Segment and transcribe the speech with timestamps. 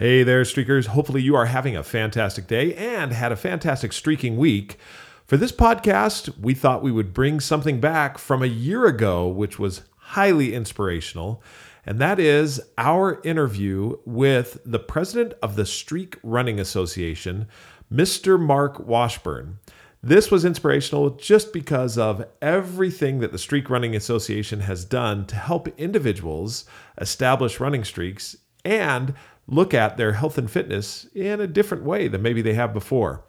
[0.00, 0.86] Hey there, streakers.
[0.86, 4.78] Hopefully, you are having a fantastic day and had a fantastic streaking week.
[5.26, 9.58] For this podcast, we thought we would bring something back from a year ago, which
[9.58, 11.42] was highly inspirational,
[11.84, 17.46] and that is our interview with the president of the Streak Running Association,
[17.92, 18.40] Mr.
[18.40, 19.58] Mark Washburn.
[20.02, 25.36] This was inspirational just because of everything that the Streak Running Association has done to
[25.36, 26.64] help individuals
[26.96, 29.14] establish running streaks and
[29.50, 33.24] look at their health and fitness in a different way than maybe they have before.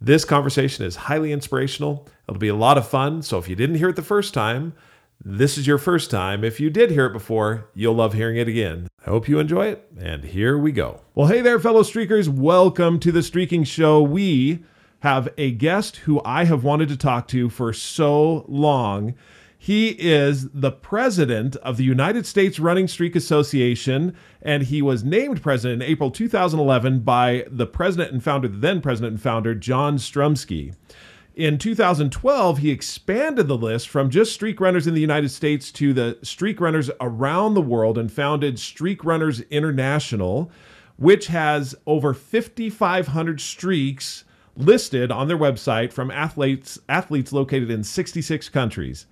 [0.00, 2.08] This conversation is highly inspirational.
[2.28, 3.22] It'll be a lot of fun.
[3.22, 4.72] So if you didn't hear it the first time,
[5.24, 6.44] this is your first time.
[6.44, 8.88] If you did hear it before, you'll love hearing it again.
[9.04, 9.90] I hope you enjoy it.
[9.98, 11.00] And here we go.
[11.14, 12.28] Well, hey there, fellow streakers.
[12.28, 14.00] Welcome to the Streaking Show.
[14.00, 14.64] We
[15.00, 19.14] have a guest who I have wanted to talk to for so long.
[19.68, 25.42] He is the president of the United States Running Streak Association, and he was named
[25.42, 29.98] president in April 2011 by the president and founder, the then president and founder, John
[29.98, 30.74] Strumsky.
[31.34, 35.92] In 2012, he expanded the list from just streak runners in the United States to
[35.92, 40.50] the streak runners around the world and founded Streak Runners International,
[40.96, 44.24] which has over 5,500 streaks
[44.56, 49.04] listed on their website from athletes athletes located in 66 countries.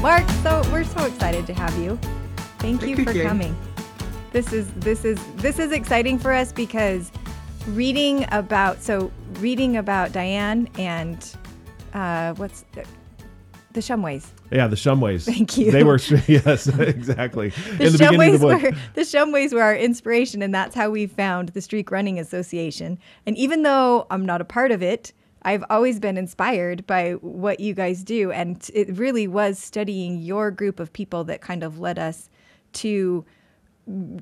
[0.00, 1.98] Mark, so we're so excited to have you.
[2.58, 3.56] Thank, Thank you for coming.
[4.30, 7.10] This is this is this is exciting for us because
[7.70, 9.10] reading about so
[9.40, 11.34] reading about Diane and
[11.94, 12.84] uh, what's the,
[13.72, 14.26] the Shumways.
[14.52, 15.24] Yeah, the Shumways.
[15.24, 15.72] Thank you.
[15.72, 15.98] They were,
[16.28, 17.50] yes, exactly.
[17.78, 21.08] The in the Shumways the were the Shumways were our inspiration, and that's how we
[21.08, 23.00] found the Streak Running Association.
[23.26, 25.12] And even though I'm not a part of it,
[25.42, 30.50] I've always been inspired by what you guys do, and it really was studying your
[30.50, 32.28] group of people that kind of led us
[32.74, 33.24] to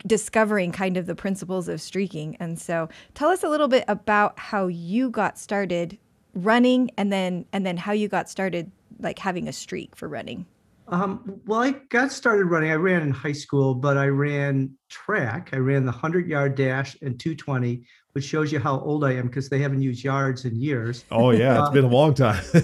[0.07, 2.37] discovering kind of the principles of streaking.
[2.39, 5.99] And so, tell us a little bit about how you got started
[6.35, 10.47] running, and then and then how you got started like having a streak for running.
[10.89, 12.71] Um, well, I got started running.
[12.71, 15.51] I ran in high school, but I ran track.
[15.53, 17.83] I ran the 100 yard dash and 220,
[18.17, 21.05] which shows you how old I am because they haven't used yards in years.
[21.11, 22.43] Oh, yeah, it's been a long time.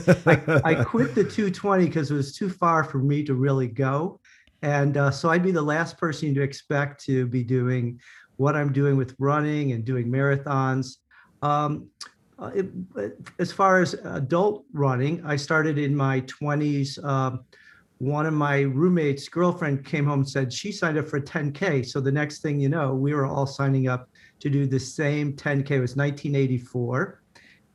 [0.64, 4.18] I quit the 220 because it was too far for me to really go.
[4.62, 8.00] And uh, so I'd be the last person to expect to be doing
[8.36, 10.96] what I'm doing with running and doing marathons.
[11.42, 11.86] Um,
[12.38, 12.70] uh, it,
[13.38, 17.04] as far as adult running, I started in my 20s.
[17.04, 17.44] Um,
[17.98, 21.86] one of my roommates' girlfriend came home and said she signed up for 10K.
[21.86, 24.08] So the next thing you know, we were all signing up
[24.42, 25.70] to do the same 10K.
[25.70, 27.22] It was 1984.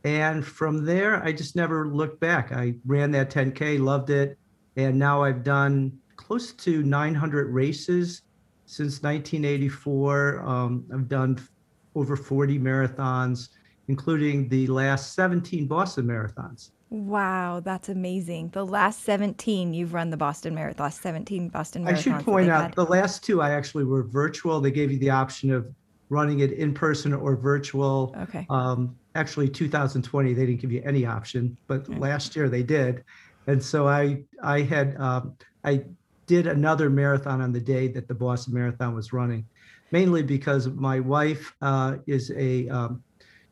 [0.03, 2.51] And from there, I just never looked back.
[2.51, 4.38] I ran that 10K, loved it.
[4.75, 8.23] And now I've done close to 900 races
[8.66, 10.41] since 1984.
[10.41, 11.39] Um, I've done
[11.95, 13.47] over 40 marathons,
[13.88, 16.72] including the last 17 Boston marathons.
[16.90, 18.49] Wow, that's amazing.
[18.49, 21.91] The last 17 you've run the Boston Marathon, last 17 Boston marathons.
[21.91, 22.75] I should point out had.
[22.75, 24.61] the last two I actually were virtual.
[24.61, 25.67] They gave you the option of
[26.09, 28.16] running it in person or virtual.
[28.18, 28.46] Okay.
[28.50, 32.00] Um, actually, 2020 they didn't give you any option, but Okay.
[32.00, 33.04] last year they did,
[33.48, 35.84] and so I I had um, I
[36.28, 39.46] did another marathon on the day that the Boston Marathon was running,
[39.92, 43.04] mainly because my wife uh, is a um,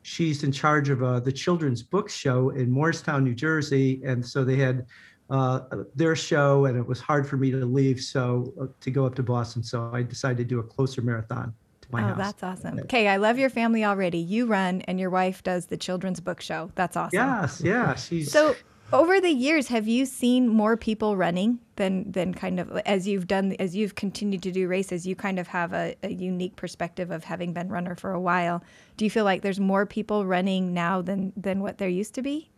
[0.02, 4.44] she's in charge of uh, the children's book show in Morristown, New Jersey, and so
[4.44, 4.86] they had
[5.28, 5.60] uh,
[5.94, 9.14] their show, and it was hard for me to leave, so uh, to go up
[9.16, 9.62] to Boston.
[9.62, 11.54] So I decided to do a closer marathon
[11.90, 12.18] my oh, house.
[12.18, 12.80] that's awesome.
[12.80, 14.18] Okay, I love your family already.
[14.18, 16.70] You run, and your wife does the children's book show.
[16.74, 17.18] That's awesome.
[17.18, 17.94] Yes, yeah.
[17.94, 18.56] She's So,
[18.92, 23.26] over the years, have you seen more people running than than kind of as you've
[23.26, 25.06] done as you've continued to do races?
[25.06, 28.62] You kind of have a, a unique perspective of having been runner for a while.
[28.96, 32.22] Do you feel like there's more people running now than than what there used to
[32.22, 32.50] be?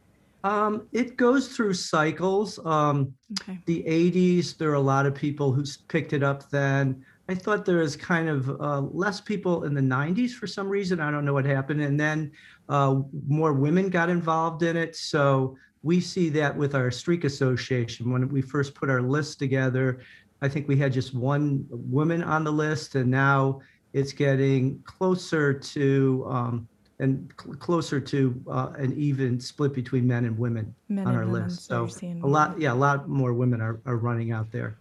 [0.45, 2.65] Um, it goes through cycles.
[2.65, 3.59] Um, Okay.
[3.67, 7.05] the 80s, there are a lot of people who picked it up then.
[7.31, 10.99] I thought there was kind of uh, less people in the 90s for some reason.
[10.99, 11.83] I don't know what happened.
[11.83, 12.33] And then
[12.71, 14.97] uh, more women got involved in it.
[14.97, 18.11] So we see that with our Streak Association.
[18.11, 20.01] When we first put our list together,
[20.41, 23.61] I think we had just one woman on the list, and now
[23.93, 26.69] it's getting closer to um,
[27.01, 31.23] and cl- closer to uh, an even split between men and women Men on and
[31.23, 31.67] our women, list.
[31.67, 34.77] so So a lot, yeah, a lot more women are, are running out there.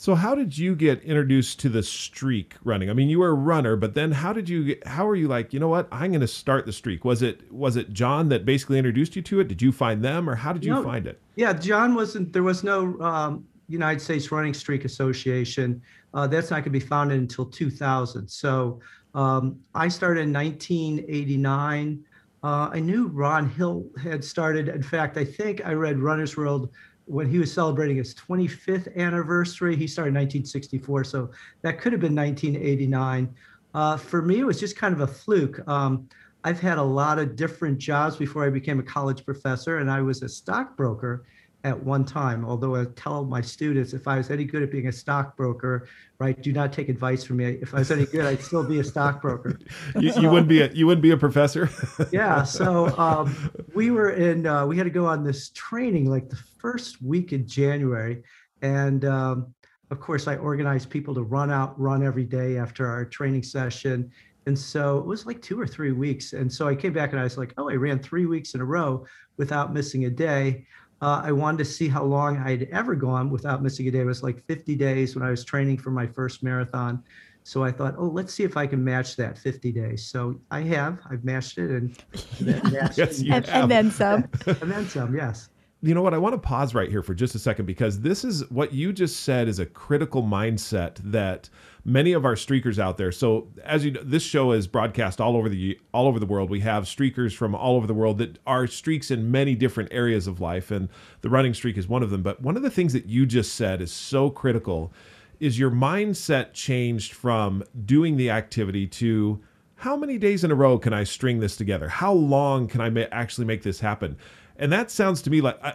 [0.00, 2.88] So how did you get introduced to the streak running?
[2.88, 5.26] I mean, you were a runner, but then how did you get, how are you
[5.26, 5.88] like, you know what?
[5.90, 7.04] I'm going to start the streak.
[7.04, 9.48] Was it was it John that basically introduced you to it?
[9.48, 10.84] Did you find them or how did you No.
[10.84, 11.20] find it?
[11.34, 15.82] Yeah, John wasn't, there was no um, United States Running Streak Association.
[16.14, 18.28] Uh, that's not going to be founded until 2000.
[18.28, 18.80] So
[19.16, 22.04] um, I started in 1989.
[22.44, 24.68] Uh, I knew Ron Hill had started.
[24.68, 26.70] In fact, I think I read Runner's World
[27.08, 29.74] when he was celebrating his 25th anniversary.
[29.74, 31.04] He started in 1964.
[31.04, 31.30] So
[31.62, 33.34] that could have been 1989.
[33.74, 35.66] Uh, for me, it was just kind of a fluke.
[35.68, 36.08] Um,
[36.44, 40.00] I've had a lot of different jobs before I became a college professor, and I
[40.02, 41.24] was a stockbroker
[41.64, 42.44] at one time.
[42.44, 45.88] Although I tell my students if I was any good at being a stockbroker,
[46.18, 47.58] right, do not take advice from me.
[47.60, 49.58] If I was any good, I'd still be a stockbroker.
[49.98, 51.68] You, you wouldn't be a, you wouldn't be a professor.
[52.12, 56.28] yeah so um, we were in uh, we had to go on this training like
[56.28, 58.22] the first week in january
[58.62, 59.54] and um,
[59.90, 64.10] of course i organized people to run out run every day after our training session
[64.46, 67.20] and so it was like two or three weeks and so i came back and
[67.20, 69.04] i was like oh i ran three weeks in a row
[69.36, 70.66] without missing a day
[71.00, 74.00] uh, i wanted to see how long I had ever gone without missing a day
[74.00, 77.02] it was like 50 days when i was training for my first marathon
[77.48, 80.04] so I thought, oh, let's see if I can match that 50 days.
[80.04, 81.96] So I have, I've matched it and
[82.42, 84.28] that matched Yes, it And, and then some.
[84.46, 85.48] and then some, yes.
[85.80, 86.12] you know what?
[86.12, 88.92] I want to pause right here for just a second because this is what you
[88.92, 91.48] just said is a critical mindset that
[91.88, 93.10] many of our streakers out there.
[93.10, 96.50] So as you know, this show is broadcast all over the all over the world.
[96.50, 100.26] We have streakers from all over the world that are streaks in many different areas
[100.26, 100.88] of life, and
[101.22, 102.22] the running streak is one of them.
[102.22, 104.92] But one of the things that you just said is so critical
[105.40, 109.40] is your mindset changed from doing the activity to
[109.76, 111.88] how many days in a row can I string this together?
[111.88, 114.16] How long can I ma- actually make this happen?
[114.56, 115.74] And that sounds to me like I,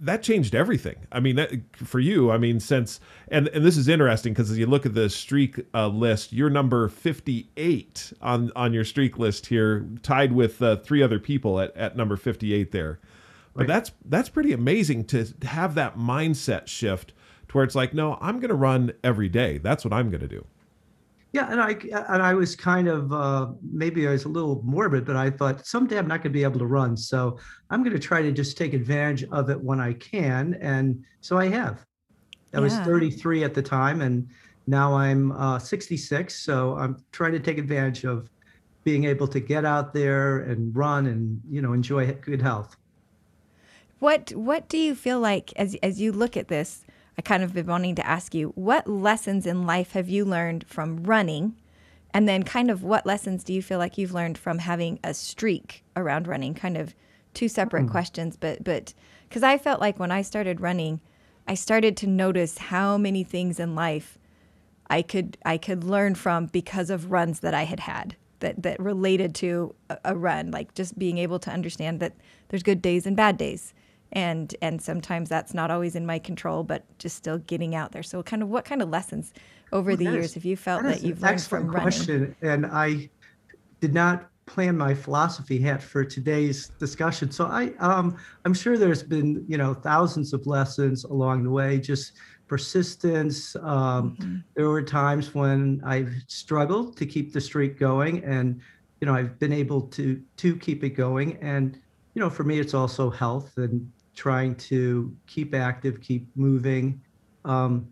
[0.00, 0.96] that changed everything.
[1.10, 4.58] I mean, that, for you, I mean, since and and this is interesting because as
[4.58, 9.46] you look at the streak uh, list, you're number 58 on on your streak list
[9.46, 12.98] here, tied with uh, three other people at at number 58 there.
[13.54, 13.66] But Right.
[13.68, 17.12] that's that's pretty amazing to have that mindset shift
[17.48, 19.58] to where it's like, no, I'm going to run every day.
[19.58, 20.46] That's what I'm going to do.
[21.32, 21.72] Yeah, and I
[22.10, 25.66] and I was kind of uh, maybe I was a little morbid, but I thought
[25.66, 27.38] someday I'm not going to be able to run, so
[27.68, 31.36] I'm going to try to just take advantage of it when I can, and so
[31.36, 31.84] I have.
[32.54, 34.26] I was 33 at the time, and
[34.66, 38.30] now I'm uh, 66, so I'm trying to take advantage of
[38.84, 42.74] being able to get out there and run and you know enjoy good health.
[43.98, 46.84] What What do you feel like as as you look at this?
[47.18, 50.64] I kind of been wanting to ask you what lessons in life have you learned
[50.68, 51.56] from running,
[52.14, 55.12] and then kind of what lessons do you feel like you've learned from having a
[55.12, 56.54] streak around running?
[56.54, 56.94] Kind of
[57.34, 57.90] two separate hmm.
[57.90, 58.94] questions, but but
[59.28, 61.00] because I felt like when I started running,
[61.46, 64.16] I started to notice how many things in life
[64.88, 68.78] I could I could learn from because of runs that I had had that that
[68.80, 72.14] related to a, a run, like just being able to understand that
[72.48, 73.74] there's good days and bad days,
[74.12, 78.02] and and sometimes that's not always in my control, but just still getting out there.
[78.02, 79.32] So, kind of what kind of lessons
[79.72, 81.82] over the years have you felt That that, you've learned from running?
[81.82, 83.10] question, and I
[83.80, 87.30] did not plan my philosophy hat for today's discussion.
[87.30, 91.78] So I, um, I'm sure there's been, you know, thousands of lessons along the way.
[91.78, 92.14] Just
[92.48, 93.54] persistence.
[93.56, 94.36] Um, Mm-hmm.
[94.56, 98.60] There were times when I've struggled to keep the streak going, and
[99.00, 101.36] you know, I've been able to to keep it going.
[101.42, 101.78] And
[102.14, 107.00] you know, for me, it's also health and trying to keep active, keep moving.
[107.44, 107.88] Um,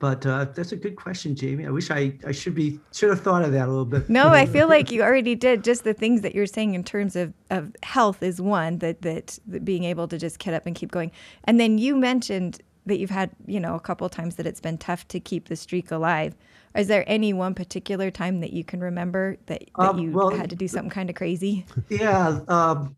[0.00, 1.64] but uh, that's a good question, Jamie.
[1.64, 4.10] I wish I, I should be should have thought of that a little bit.
[4.10, 5.62] No, I feel like you already did.
[5.62, 9.38] Just the things that you're saying in terms of, of health is one that, that
[9.46, 11.12] that being able to just get up and keep going.
[11.44, 14.76] And then you mentioned that you've had, you know, a couple times that it's been
[14.78, 16.34] tough to keep the streak alive.
[16.74, 20.30] Is there any one particular time that you can remember that, that Um, you well,
[20.30, 21.64] had to do something kind of crazy?
[21.88, 22.40] Yeah.
[22.48, 22.96] Um,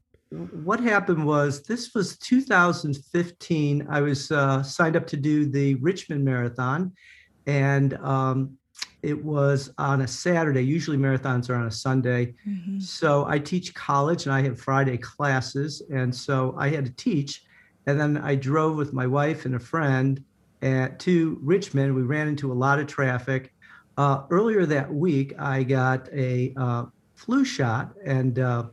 [0.65, 3.87] what happened was this was 2015.
[3.89, 6.93] I was uh, signed up to do the Richmond Marathon,
[7.47, 8.57] and um,
[9.03, 10.63] it was on a Saturday.
[10.63, 12.35] Usually marathons are on a Sunday.
[12.49, 12.83] Mhm.
[12.83, 15.83] So I teach college and I have Friday classes.
[15.93, 17.45] And so I had to teach.
[17.87, 20.25] And then I drove with my wife and a friend
[20.63, 21.95] at, to Richmond.
[21.95, 23.53] We ran into a lot of traffic.
[23.99, 27.93] Uh, earlier that week, I got a uh, flu shot.
[28.07, 28.65] And uh,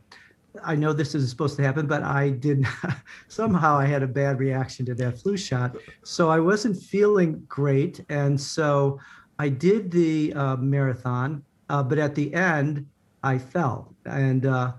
[0.62, 2.96] I know this isn't supposed to happen, but I did not,
[3.28, 5.76] somehow I had a bad reaction to that flu shot.
[6.04, 8.04] So I wasn't feeling great.
[8.08, 8.98] And so
[9.38, 12.86] I did the uh, marathon, uh, but at the end,
[13.22, 13.94] I fell.
[14.04, 14.72] And uh,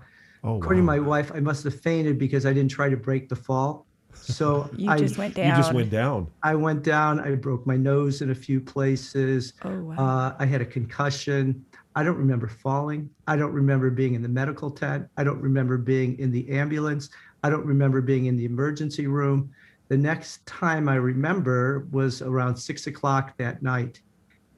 [0.46, 0.94] Oh, according wow.
[0.96, 3.86] to my wife, I must have fainted because I didn't try to break the fall.
[4.12, 5.46] So You I, just went down.
[5.48, 6.28] you just went down.
[6.42, 7.18] I went down.
[7.18, 9.54] I broke my nose in a few places.
[9.64, 9.94] Oh, wow.
[9.96, 11.64] Uh, I had a concussion.
[11.94, 13.08] I don't remember falling.
[13.26, 15.06] I don't remember being in the medical tent.
[15.16, 17.08] I don't remember being in the ambulance.
[17.42, 19.50] I don't remember being in the emergency room.
[19.88, 24.00] The next time I remember was around six o'clock that night,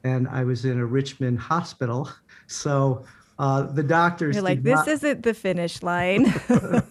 [0.03, 2.09] and I was in a Richmond hospital.
[2.49, 3.03] So
[3.39, 6.23] uh, the doctors You're like, this not- isn't the finish line.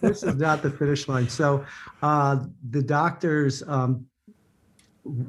[0.02, 1.30] this is not the finish line.
[1.30, 1.64] So
[2.02, 4.04] uh, the doctors um,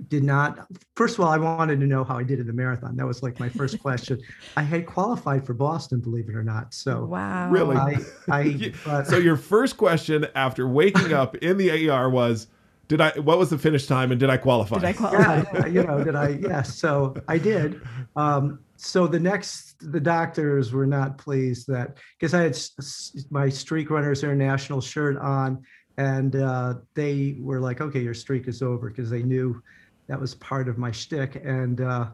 [0.08, 0.68] did not.
[0.96, 2.96] First of all, I wanted to know how I did in the marathon.
[2.96, 4.20] That was like my first question.
[4.56, 6.74] I had qualified for Boston, believe it or not.
[6.74, 7.50] So wow.
[7.50, 7.76] Really?
[7.78, 7.96] I,
[8.30, 12.48] I You- but, So your first question after waking up in the AR was,
[12.88, 13.12] "Did I?
[13.20, 15.44] What was the finish time, and did I qualify?" Did I qualify?
[15.60, 16.30] yeah, you know, did I?
[16.42, 16.76] Yes.
[16.80, 17.82] So I did.
[18.16, 23.26] Um, so the next, the doctors were not pleased that because I had s- s-
[23.32, 25.64] my Streak Runners International shirt on,
[25.98, 29.62] and uh, they were like, "Okay, your streak is over," because they knew
[30.08, 32.10] that was part of my shtick, and uh,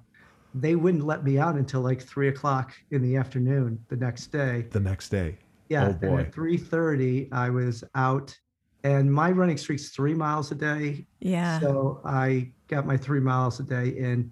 [0.55, 4.65] they wouldn't let me out until like three o'clock in the afternoon the next day.
[4.71, 5.37] the next day.
[5.69, 6.19] Yeah, Oh, and boy.
[6.21, 8.35] at three thirty, I was out,
[8.83, 11.05] and my running streak's three miles a day.
[11.19, 11.59] Yeah.
[11.59, 14.31] So I got my three miles a day in.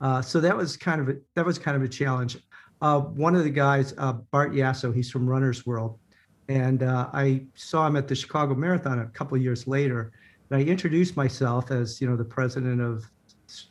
[0.00, 2.36] Uh, so that was kind of a, that was kind of a challenge.
[2.80, 6.00] Uh, one of the guys, uh, Bart Yasso, he's from Runner's World,
[6.48, 10.12] and uh, I saw him at the Chicago Marathon a couple of years later.
[10.50, 13.10] And I introduced myself as you know the president of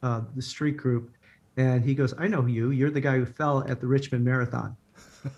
[0.04, 1.12] uh, the street group,
[1.58, 2.72] and he goes, "I know you.
[2.72, 4.76] You're the guy who fell at the Richmond Marathon."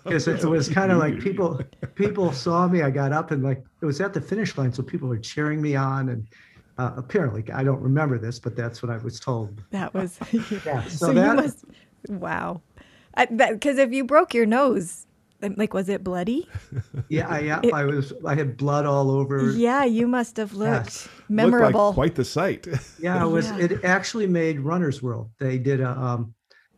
[0.04, 1.60] Because it, it was kind of like people
[1.94, 2.82] people saw me.
[2.82, 5.60] I got up and like it was at the finish line, so people were cheering
[5.60, 6.26] me on, and
[6.78, 9.62] uh, apparently I don't remember this, but that's what I was told.
[9.70, 10.18] that was.
[10.64, 11.64] Yeah, so so, you that must.
[12.08, 12.62] Wow.
[13.16, 15.06] Because if you broke your nose,
[15.56, 16.48] like, was it bloody?
[17.08, 19.50] yeah, I, yeah, it- I was I had blood all over.
[19.52, 21.08] Yeah, you must have looked Yes.
[21.28, 21.86] memorable.
[21.86, 22.66] Looked like quite the sight.
[22.98, 23.50] Yeah, it was.
[23.50, 23.58] Yeah.
[23.58, 25.30] It actually made Runner's World.
[25.38, 26.34] They did a um,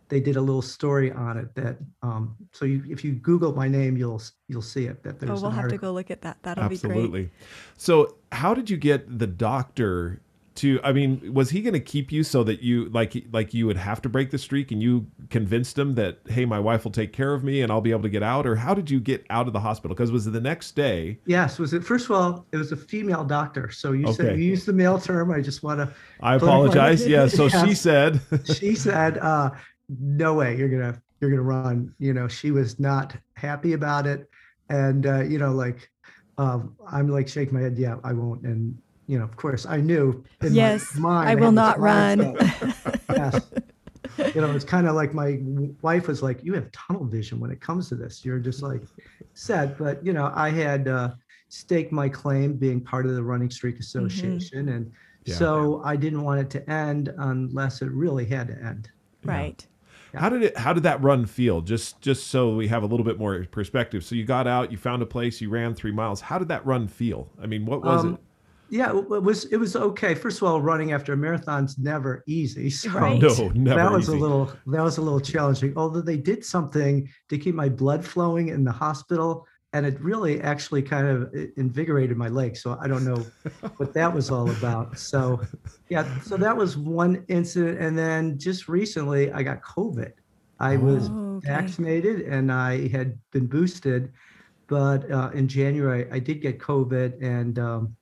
[0.08, 3.68] they did a little story on it that um, so you if you Google my
[3.68, 5.02] name, you'll you'll see it.
[5.02, 6.38] That there's oh, we'll an have to go look at that.
[6.42, 6.90] That'll be great.
[6.90, 7.30] Absolutely.
[7.76, 10.20] So, how did you get the doctor
[10.56, 10.80] to?
[10.82, 13.76] I mean, was he going to keep you so that you like like you would
[13.76, 17.12] have to break the streak, and you convinced him that hey, my wife will take
[17.12, 18.46] care of me, and I'll be able to get out?
[18.46, 19.94] Or how did you get out of the hospital?
[19.94, 21.18] Because was it the next day?
[21.26, 22.46] Yes, was it first of all?
[22.52, 23.70] It was a female doctor.
[23.70, 25.30] So you said you used the male term.
[25.30, 27.06] I just want to I apologize.
[27.06, 27.26] Yeah.
[27.28, 29.50] So she said, she said, uh,
[29.88, 34.28] "No way, you're gonna you're gonna run." You know, she was not happy about it,
[34.68, 35.90] and uh, you know, like
[36.38, 39.78] um, I'm like shaking my head, "Yeah, I won't." And you know, of course, I
[39.80, 40.24] knew.
[40.42, 42.36] in my Yes, mind, I will this not run.
[43.10, 43.40] yes.
[44.34, 45.38] You know, it's kind of like my
[45.82, 48.24] wife was like, "You have tunnel vision when it comes to this.
[48.24, 48.80] You're just like
[49.34, 51.10] set." But you know, I had uh,
[51.48, 54.90] staked my claim being part of the Running Streak Association, and
[55.26, 55.34] Yeah.
[55.34, 58.88] so I didn't want it to end unless it really had to end.
[59.22, 59.66] Right.
[60.14, 60.56] how did it?
[60.56, 61.60] How did that run feel?
[61.60, 64.02] Just just so we have a little bit more perspective.
[64.02, 66.22] So you got out, you found a place, you ran three miles.
[66.22, 67.28] How did that run feel?
[67.42, 68.20] I mean, what was Um, it?
[68.68, 70.14] Yeah, it was it was okay.
[70.14, 72.70] First of all, running after a marathon's never easy.
[72.70, 73.20] So Right.
[73.20, 73.80] No, never.
[73.80, 74.18] that was easy.
[74.18, 75.72] a little that was a little challenging.
[75.76, 80.40] Although they did something to keep my blood flowing in the hospital, and it really
[80.40, 82.60] actually kind of invigorated my legs.
[82.62, 83.24] So I don't know
[83.76, 84.98] what that was all about.
[84.98, 85.40] So
[85.88, 90.12] yeah, so that was one incident, and then just recently I got COVID.
[90.58, 91.48] I was Oh, okay.
[91.48, 94.12] vaccinated and I had been boosted,
[94.68, 97.94] but uh, in January I did get COVID, and um,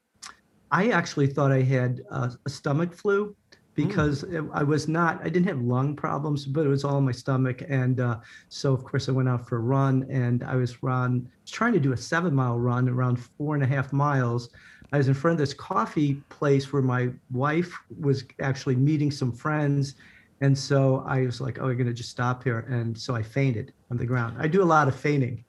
[0.70, 3.34] I actually thought I had uh, a stomach flu,
[3.74, 7.04] because it- I was not, I didn't have lung problems, but it was all in
[7.04, 7.62] my stomach.
[7.68, 8.18] And uh,
[8.48, 11.80] so, of course, I went out for a run and I was run, trying to
[11.80, 14.48] do a seven mile run around four and a half miles.
[14.92, 19.32] I was in front of this coffee place where my wife was actually meeting some
[19.32, 19.96] friends.
[20.40, 22.60] And so I was like, oh, we're going to just stop here.
[22.68, 24.36] And so I fainted on the ground.
[24.38, 25.44] I do a lot of fainting,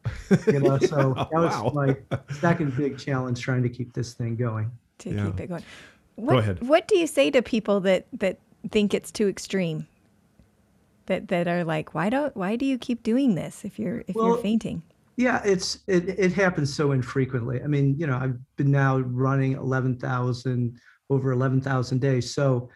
[0.48, 1.72] you know, so that was Wow.
[1.75, 1.95] my
[2.39, 4.72] second big challenge trying to keep this thing going.
[4.99, 5.25] To Yeah.
[5.25, 5.63] keep it going.
[6.15, 6.61] What, ahead.
[6.61, 8.39] What do you say to people that that
[8.71, 9.87] think it's too extreme?
[11.07, 14.15] That that are like, why don't why do you keep doing this if you're if
[14.15, 14.81] you're fainting?
[15.17, 17.61] Yeah, it's it, it happens so infrequently.
[17.61, 22.33] I mean, you know, I've been now running 11,000 over 11,000 days.
[22.33, 22.69] So,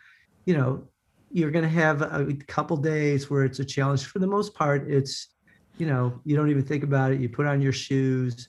[0.46, 0.88] you know,
[1.32, 4.06] you're going to have a couple days where it's a challenge.
[4.06, 5.36] For the most part, it's,
[5.78, 7.20] you know, you don't even think about it.
[7.20, 8.48] You put on your shoes.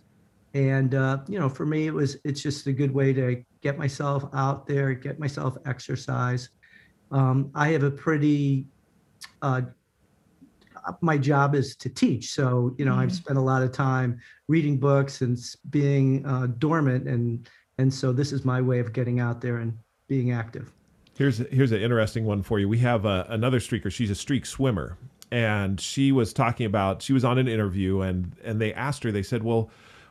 [0.54, 3.78] And, uh, you know, for me, it was, it's just a good way to get
[3.78, 6.50] myself out there, get myself exercise.
[7.10, 8.66] Um, I have a pretty,
[9.42, 9.62] uh,
[11.02, 12.32] my job is to teach.
[12.32, 13.16] So, you know, I've Mhm.
[13.16, 15.38] spent a lot of time reading books and
[15.70, 17.06] being uh, dormant.
[17.06, 17.48] And,
[17.78, 19.76] and so this is my way of getting out there and
[20.08, 20.72] being active.
[21.16, 22.66] Here's here's an interesting one for you.
[22.68, 23.92] We have uh, another streaker.
[23.92, 24.96] She's a streak swimmer,
[25.30, 27.02] and she was talking about.
[27.02, 29.12] She was on an interview, and and they asked her.
[29.12, 29.68] They said, "Well,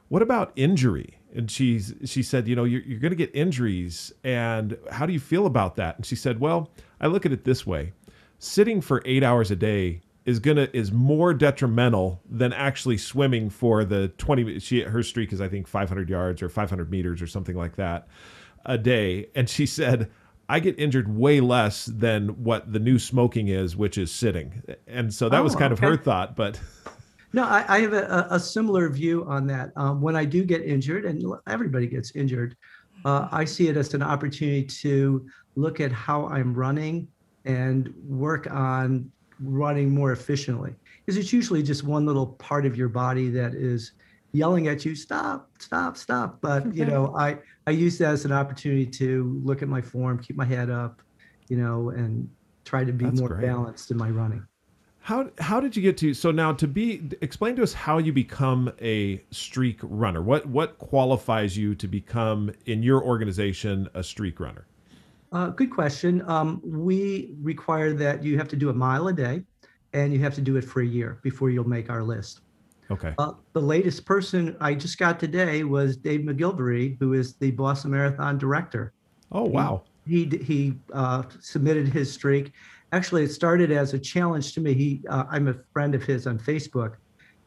[0.10, 4.12] what about injury?" And she's she said, "You know, you're you're going to get injuries,
[4.24, 7.44] and how do you feel about that?" And she said, "Well, I look at it
[7.44, 7.94] this way:
[8.40, 13.84] sitting for eight hours a day." Is gonna is more detrimental than actually swimming for
[13.84, 14.60] the twenty.
[14.60, 17.56] She her streak is I think five hundred yards or five hundred meters or something
[17.56, 18.08] like that
[18.66, 19.28] a day.
[19.34, 20.12] And she said,
[20.48, 24.62] I get injured way less than what the new smoking is, which is sitting.
[24.86, 26.36] And so that was Oh, kind of her thought.
[26.36, 26.60] But
[27.32, 29.72] No, I, I have a, a similar view on that.
[29.76, 32.56] Um, when I do get injured, and everybody gets injured,
[33.06, 37.08] uh, I see it as an opportunity to look at how I'm running
[37.46, 40.74] and work on running more efficiently.
[41.06, 43.94] Because it's usually just one little part of your body that is
[44.32, 46.40] yelling at you, stop, stop, stop.
[46.42, 50.20] But you know, I I use that as an opportunity to look at my form,
[50.20, 51.02] keep my head up,
[51.48, 52.30] you know, and
[52.66, 53.42] try to be That's more great.
[53.42, 54.46] balanced in my running.
[55.10, 58.14] How how did you get to so now to be explain to us how you
[58.14, 60.22] become a streak runner?
[60.22, 64.68] What what qualifies you to become in your organization a streak runner?
[65.32, 66.22] Uh, good question.
[66.30, 69.42] Um, we require that you have to do a mile a day
[69.94, 72.42] and you have to do it for a year before you'll make our list.
[72.92, 73.16] Okay.
[73.18, 77.90] Uh, the latest person I just got today was Dave McGillivray, who is the Boston
[77.90, 78.94] Marathon director.
[79.32, 79.82] Oh wow.
[80.06, 82.54] He, he uh, submitted his streak.
[82.92, 84.74] Actually, it started as a challenge to me.
[84.74, 86.96] He, uh, I'm a friend of his on Facebook.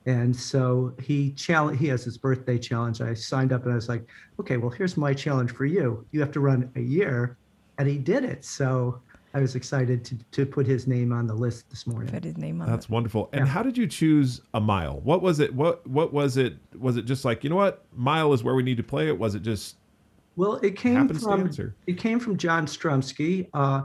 [0.07, 3.00] And so he challenge he has his birthday challenge.
[3.00, 4.05] I signed up and I was like,
[4.40, 6.05] okay, well, here's my challenge for you.
[6.11, 7.37] You have to run a year.
[7.78, 8.44] And he did it.
[8.44, 9.00] So
[9.35, 12.12] I was excited to, to put his name on the list this morning.
[12.12, 12.90] Put his name on That's it.
[12.90, 13.31] wonderful.
[13.33, 13.52] And Yeah.
[13.52, 15.00] how did you choose a mile?
[15.00, 15.55] What was it?
[15.55, 16.57] What what was it?
[16.78, 17.85] Was it just like, you know what?
[17.94, 19.16] Mile is where we need to play it?
[19.18, 19.76] Was it just
[20.37, 23.48] Well, it came from or it came from John Strumsky.
[23.55, 23.83] Uh,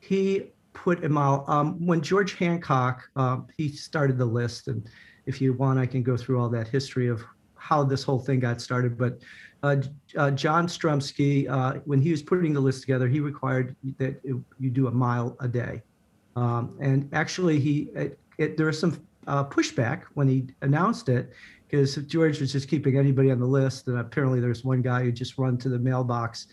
[0.00, 0.46] he
[0.84, 4.88] put him out um, when George Hancock uh, he started the list, and
[5.26, 7.22] if you want, I can go through all that history of
[7.56, 8.96] how this whole thing got started.
[8.96, 9.18] But
[9.62, 9.76] uh,
[10.16, 14.36] uh, John Strumsky, uh, when he was putting the list together, he required that it,
[14.60, 15.82] you do a mile a day,
[16.36, 21.32] um, and actually, he it, it, there was some uh, pushback when he announced it
[21.66, 25.12] because George was just keeping anybody on the list, and apparently there's one guy who
[25.12, 26.46] just run to the mailbox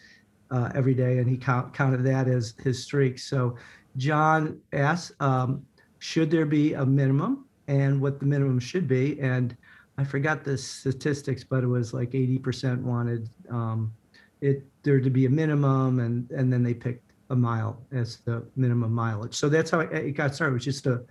[0.51, 3.19] uh, every day, and he count, counted that as his streak.
[3.19, 3.55] So
[3.97, 5.65] John asked, um,
[5.99, 9.55] should there be a minimum, and what the minimum should be, and
[9.97, 13.93] I forgot the statistics, but it was like 80% wanted um,
[14.41, 18.45] it there to be a minimum, and and then they picked a mile as the
[18.55, 19.34] minimum mileage.
[19.34, 20.51] So that's how it, it got started.
[20.51, 21.03] It was just a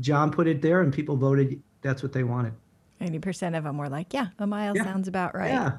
[0.00, 1.60] John put it there, and people voted.
[1.80, 2.52] That's what they wanted.
[3.00, 4.84] Eighty percent of them were like, "Yeah, a mile Yeah.
[4.84, 5.72] sounds about right." Yeah,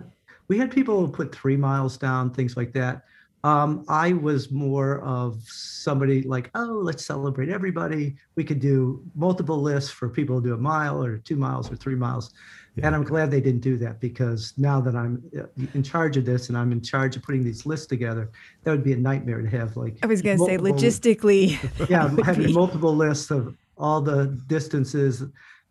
[0.47, 3.03] we had people put three miles down, things like that.
[3.43, 8.15] Um, I was more of somebody like, oh, let's celebrate everybody.
[8.35, 11.75] We could do multiple lists for people to do a mile or two miles or
[11.75, 12.33] three miles.
[12.75, 12.87] Yeah.
[12.87, 16.25] And I'm glad they didn't do that because now that I'm uh, in charge of
[16.25, 18.29] this and I'm in charge of putting these lists together,
[18.63, 19.97] that would be a nightmare to have like.
[20.03, 21.57] I was going to say, logistically,
[21.89, 25.23] yeah, having be- multiple lists of all the distances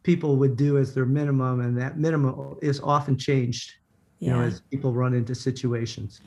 [0.02, 3.74] people would do as their minimum, and that minimum is often changed.
[4.18, 6.22] You know, as people run into situations.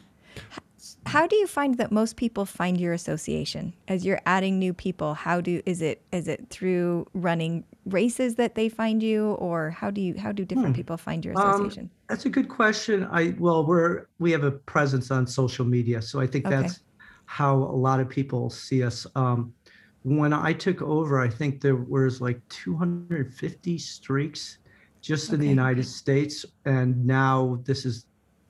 [1.05, 5.13] How do you find that most people find your association as you're adding new people?
[5.15, 9.89] How do is it is it through running races that they find you, or how
[9.91, 10.75] do you how do different Hmm.
[10.75, 11.91] people find your Um, association?
[12.09, 13.05] That's a good question.
[13.11, 16.49] I well, we're we have a presence on social media, so I think Okay.
[16.49, 16.81] that's
[17.27, 19.07] how a lot of people see us.
[19.15, 19.55] Um,
[20.03, 24.59] when I took over, I think there was like 250 streaks
[25.01, 28.05] just in the United States, and now this is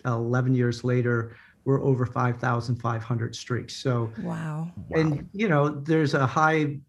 [0.06, 1.36] 11 years later.
[1.70, 3.76] We're over 5,500 streaks.
[3.76, 4.72] So, Wow.
[4.90, 6.80] and you know, there's a high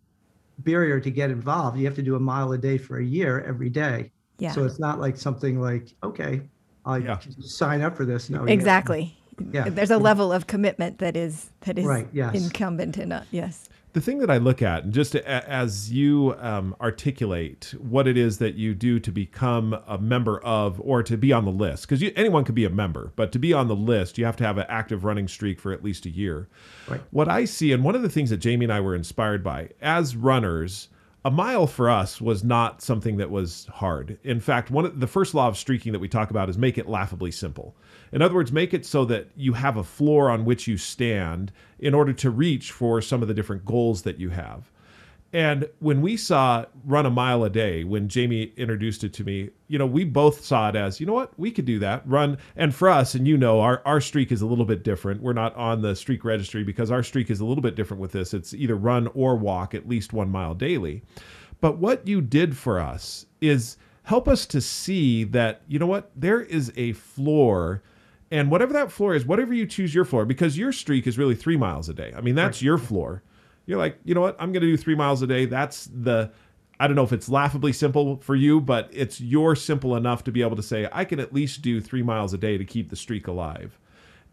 [0.61, 1.79] barrier to get involved.
[1.79, 4.11] You have to do a mile a day for a year every day.
[4.39, 4.53] Yeah.
[4.53, 6.41] So it's not like something like, okay,
[6.87, 7.17] I Yeah.
[7.17, 8.31] can sign up for this.
[8.31, 9.15] No, exactly.
[9.53, 9.69] Yeah.
[9.69, 12.35] There's a level of commitment that is that is Right, yes.
[12.35, 13.69] incumbent in a yes.
[13.93, 18.17] The thing that I look at, and just a, as you um, articulate what it
[18.17, 21.89] is that you do to become a member of or to be on the list,
[21.89, 24.45] because anyone could be a member, but to be on the list, you have to
[24.45, 26.49] have an active running streak for at least a year.
[26.87, 27.01] Right.
[27.11, 29.71] What I see, and one of the things that Jamie and I were inspired by
[29.81, 30.89] as runners,
[31.25, 34.19] a mile for us was not something that was hard.
[34.23, 36.79] In fact, one of the first law of streaking that we talk about is make
[36.79, 37.75] it laughably simple.
[38.13, 41.53] In other words, make it so that you have a floor on which you stand
[41.79, 44.71] in order to reach for some of the different goals that you have.
[45.33, 49.51] And when we saw run a mile a day, when Jamie introduced it to me,
[49.69, 52.03] you know, we both saw it as, you know what, we could do that.
[52.05, 52.37] Run.
[52.57, 55.23] And for us, and you know, our, our streak is a little bit different.
[55.23, 58.11] We're not on the streak registry because our streak is a little bit different with
[58.11, 58.35] this.
[58.35, 61.03] It's either run or walk at least one mile daily.
[61.61, 66.11] But what you did for us is help us to see that, you know what,
[66.17, 67.85] there is a floor.
[68.31, 71.35] And whatever that floor is, whatever you choose your floor, because your streak is really
[71.35, 72.13] three miles a day.
[72.17, 73.23] I mean, that's your floor.
[73.67, 74.37] You're like, you know what?
[74.39, 75.47] I'm going to do three miles a day.
[75.47, 76.31] That's the,
[76.79, 80.33] I don't know if it's laughably simple for you, but it's your simple enough to
[80.33, 82.89] be able to say, I can at least do three miles a day to keep
[82.89, 83.79] the streak alive.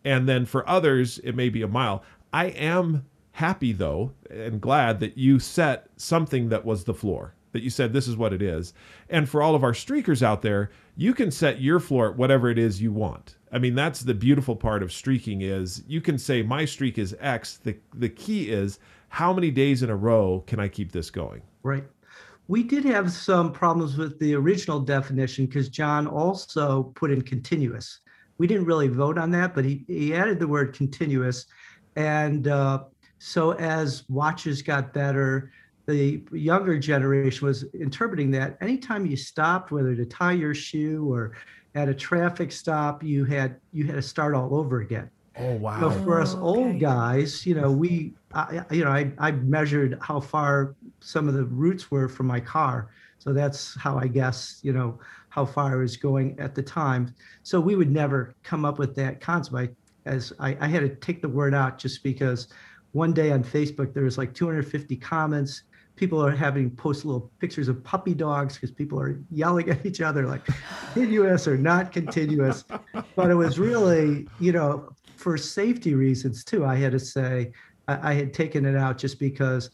[0.06, 2.04] And then for others, it may be a mile.
[2.32, 7.64] I am happy though and glad that you set something that was the floor, that
[7.64, 8.74] you said this is what it is.
[9.10, 12.50] And for all of our streakers out there, you can set your floor at whatever
[12.50, 13.37] it is you want.
[13.52, 17.16] I mean, that's the beautiful part of streaking is you can say my streak is
[17.20, 17.58] X.
[17.58, 18.80] The the key is
[19.10, 21.42] how many days in a row can I keep this going?
[21.64, 21.86] Right.
[22.50, 28.00] We did have some problems with the original definition because John also put in continuous.
[28.38, 31.46] We didn't really vote on that, but he, he added the word continuous.
[31.96, 32.84] And uh,
[33.20, 35.52] so as watches got better,
[35.88, 41.34] the younger generation was interpreting that anytime you stopped, whether to tie your shoe or
[41.78, 45.10] at a traffic stop, you had you had to start all over again.
[45.38, 45.80] Oh wow.
[45.80, 49.32] So for us Oh, old guys, you know, we, I, I- you know, I, I
[49.32, 52.90] measured how far some of the routes were from my car.
[53.20, 57.14] So that's how I guess, you know, how far I was going at the time.
[57.44, 59.56] So we would never come up with that concept.
[59.56, 59.70] I,
[60.10, 62.48] as I, I had to take the word out just because
[62.94, 65.62] one day on Facebook there was like 250 comments.
[65.98, 70.00] People are having post little pictures of puppy dogs because people are yelling at each
[70.00, 70.46] other like
[70.94, 72.64] continuous or not continuous.
[73.16, 76.64] But it was really, you know, for safety reasons too.
[76.66, 77.52] I had to say
[77.88, 79.72] I, I had taken it out just because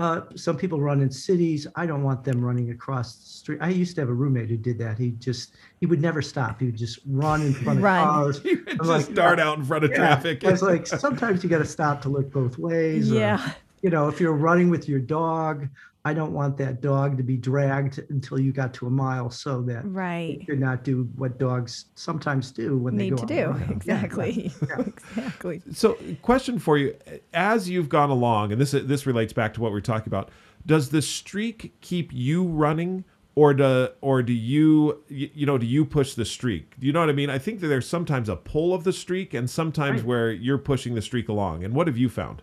[0.00, 1.66] uh, some people run in cities.
[1.76, 3.58] I don't want them running across the street.
[3.60, 4.98] I used to have a roommate who did that.
[4.98, 6.58] He just he would never stop.
[6.58, 8.04] He would just run in front of Run.
[8.04, 8.40] cars.
[8.44, 9.98] You would I'm just like, start out in front of Yeah.
[9.98, 10.44] traffic.
[10.44, 13.12] I was like, sometimes you got to stop to look both ways.
[13.12, 13.52] or, Yeah.
[13.82, 15.68] You know, if you're running with your dog,
[16.04, 19.60] I don't want that dog to be dragged until you got to a mile, so
[19.62, 20.38] that Right.
[20.40, 23.46] you could not do what dogs sometimes do when they Need go to do.
[23.50, 23.82] running.
[23.84, 24.52] Yeah, Exactly.
[24.66, 24.80] yeah.
[24.86, 25.62] exactly.
[25.72, 26.94] So, question for you:
[27.34, 30.30] As you've gone along, and this this relates back to what we are talking about,
[30.64, 35.84] does the streak keep you running, or do or do you you know do you
[35.84, 36.80] push the streak?
[36.80, 37.28] Do you know what I mean?
[37.28, 40.06] I think that there's sometimes a pull of the streak, and sometimes Right.
[40.06, 41.62] where you're pushing the streak along.
[41.62, 42.40] And what have you found?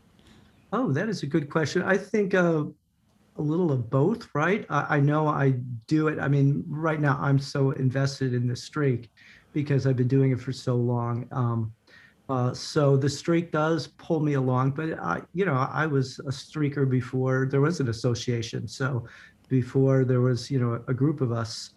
[0.71, 1.81] Oh, that is a good question.
[1.81, 2.63] I think uh,
[3.37, 4.65] a little of both, right?
[4.69, 5.51] I, I know I
[5.87, 6.19] do it.
[6.19, 9.09] I mean, right now I'm so invested in the streak
[9.53, 11.27] because I've been doing it for so long.
[11.31, 11.73] Um,
[12.29, 16.31] uh, so the streak does pull me along, but I, you know, I was a
[16.31, 18.67] streaker before there was an association.
[18.67, 19.07] So
[19.47, 21.71] before there was, you know, a group of us.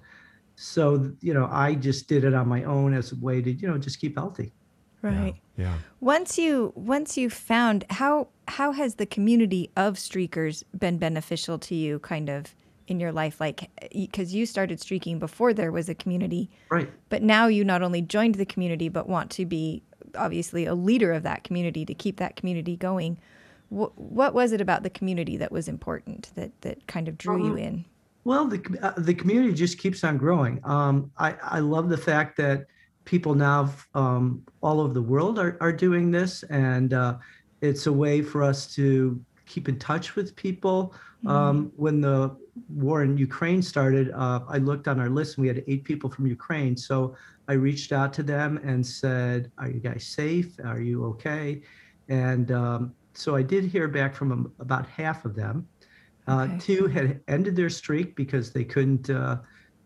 [0.57, 3.69] So, you know, I just did it on my own as a way to, you
[3.69, 4.53] know, just keep healthy.
[5.03, 5.35] Right.
[5.57, 5.75] Yeah.
[6.01, 11.75] Once you once you found how how has the community of streakers been beneficial to
[11.75, 12.55] you kind of
[12.87, 16.91] in your life like because you started streaking before there was a community Right.
[17.09, 19.83] but now you not only joined the community but want to be
[20.17, 23.17] obviously a leader of that community to keep that community going
[23.69, 27.47] what, what was it about the community that was important that that kind of drew
[27.47, 27.85] you Um, in
[28.25, 30.59] Well, the uh, the community just keeps on growing.
[30.65, 32.67] Um, I I love the fact that
[33.05, 37.17] people now um, all over the world are are doing this, and uh,
[37.61, 40.95] it's a way for us to keep in touch with people.
[41.27, 42.35] Um, when the
[42.71, 46.09] war in Ukraine started, uh, I looked on our list and we had eight people
[46.09, 46.77] from Ukraine.
[46.77, 47.15] So
[47.47, 50.59] I reached out to them and said, "Are you guys safe?
[50.65, 51.63] Are you okay?"
[52.09, 55.69] And um, so I did hear back from about half of them.
[56.27, 59.39] Uh, Two had ended their streak because they couldn't uh,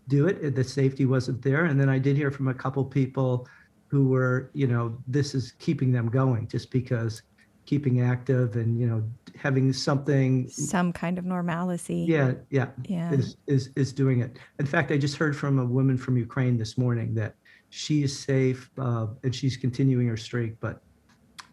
[0.08, 0.54] do it.
[0.54, 1.64] The safety wasn't there.
[1.66, 3.48] And then I did hear from a couple people
[3.88, 7.22] who were, you know, this is keeping them going just because
[7.66, 9.02] keeping active and, you know,
[9.38, 10.48] having something.
[10.50, 12.04] Some kind of normalcy.
[12.06, 13.12] Yeah, yeah, Yeah.
[13.12, 14.38] is, is, is doing it.
[14.58, 17.34] In fact, I just heard from a woman from Ukraine this morning that
[17.70, 20.82] she is safe uh, and she's continuing her streak, but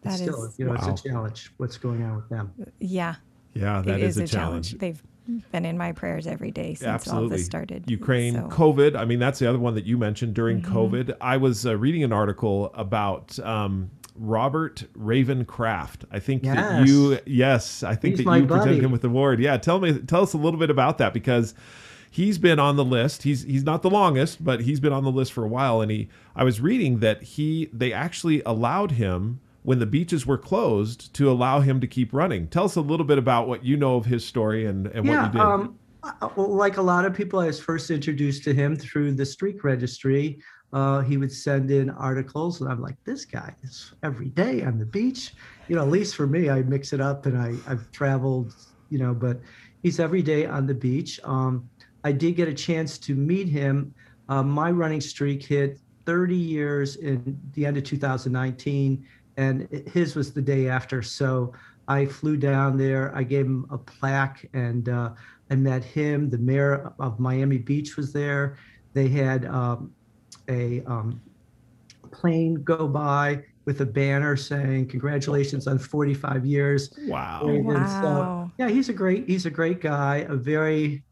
[0.04, 0.90] it's That still, is- you know, Wow.
[0.92, 1.52] it's a challenge.
[1.56, 2.52] What's going on with them?
[2.78, 3.14] Yeah.
[3.54, 4.76] Yeah, that it is, is, a challenge.
[4.78, 5.02] They've
[5.52, 7.84] been in my prayers every day since all this started.
[7.90, 8.96] Ukraine, So- COVID.
[8.96, 10.76] I mean, that's the other one that you mentioned during Mm-hmm.
[10.76, 11.16] COVID.
[11.20, 16.04] I was uh, reading an article about um, Robert Raven Kraft.
[16.10, 18.84] I think that you, yes, I think He's that my you presented buddy.
[18.84, 19.40] him with the award.
[19.40, 21.54] Yeah, tell me, tell us a little bit about that because
[22.10, 23.22] he's been on the list.
[23.22, 25.80] He's he's not the longest, but he's been on the list for a while.
[25.80, 30.38] And he, I was reading that he, they actually allowed him when the beaches were
[30.38, 32.48] closed to allow him to keep running.
[32.48, 35.26] Tell us a little bit about what you know of his story and, and what
[35.26, 35.40] you did.
[35.40, 39.24] um, uh, like a lot of people, I was first introduced to him through the
[39.24, 40.40] streak registry.
[40.72, 44.78] Uh, he would send in articles, and I'm like, this guy is every day on
[44.78, 45.34] the beach.
[45.68, 48.54] You know, at least for me, I mix it up, and I I've traveled,
[48.88, 49.40] you know, but
[49.82, 51.20] he's every day on the beach.
[51.24, 51.68] Um,
[52.04, 53.94] I did get a chance to meet him.
[54.28, 60.32] Uh, my running streak hit 30 years in the end of 2019, and his was
[60.32, 61.02] the day after.
[61.02, 61.52] So
[61.88, 63.14] I flew down there.
[63.14, 65.10] I gave him a plaque, and uh,
[65.50, 66.30] I met him.
[66.30, 68.56] The mayor of Miami Beach was there.
[68.94, 69.92] They had um,
[70.48, 71.20] a um,
[72.12, 77.42] plane go by with a banner saying "Congratulations on 45 years." wow.
[77.46, 77.86] And Wow.
[77.86, 81.04] so, yeah, he's a great he's a great guy, a very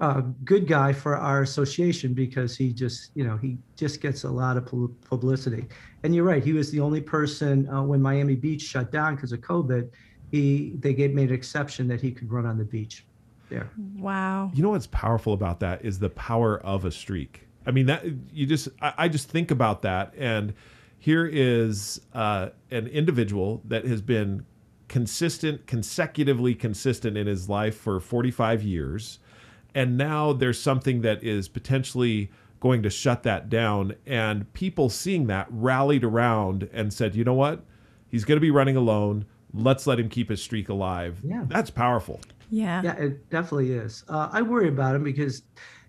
[0.00, 4.30] uh, good guy for our association because he just you know he just gets a
[4.30, 4.66] lot of
[5.08, 5.66] publicity.
[6.02, 9.32] And you're right, he was the only person uh, when Miami Beach shut down because
[9.32, 9.90] of COVID.
[10.30, 13.04] He they gave made an exception that he could run on the beach
[13.48, 13.70] there.
[13.96, 14.50] Wow.
[14.54, 17.46] You know what's powerful about that is the power of a streak.
[17.66, 20.54] I mean that you just I, I just think about that and
[20.98, 24.44] here is uh, an individual that has been
[24.88, 29.18] consistent, consecutively consistent in his life for 45 years,
[29.74, 35.26] and now there's something that is potentially going to shut that down, and people seeing
[35.28, 37.64] that rallied around and said, you know what,
[38.08, 39.24] he's going to be running alone.
[39.54, 41.20] Let's let him keep his streak alive.
[41.24, 41.44] Yeah.
[41.46, 42.20] That's powerful.
[42.50, 42.82] Yeah.
[42.82, 44.04] Yeah, it definitely is.
[44.08, 45.42] Uh, I worry about him because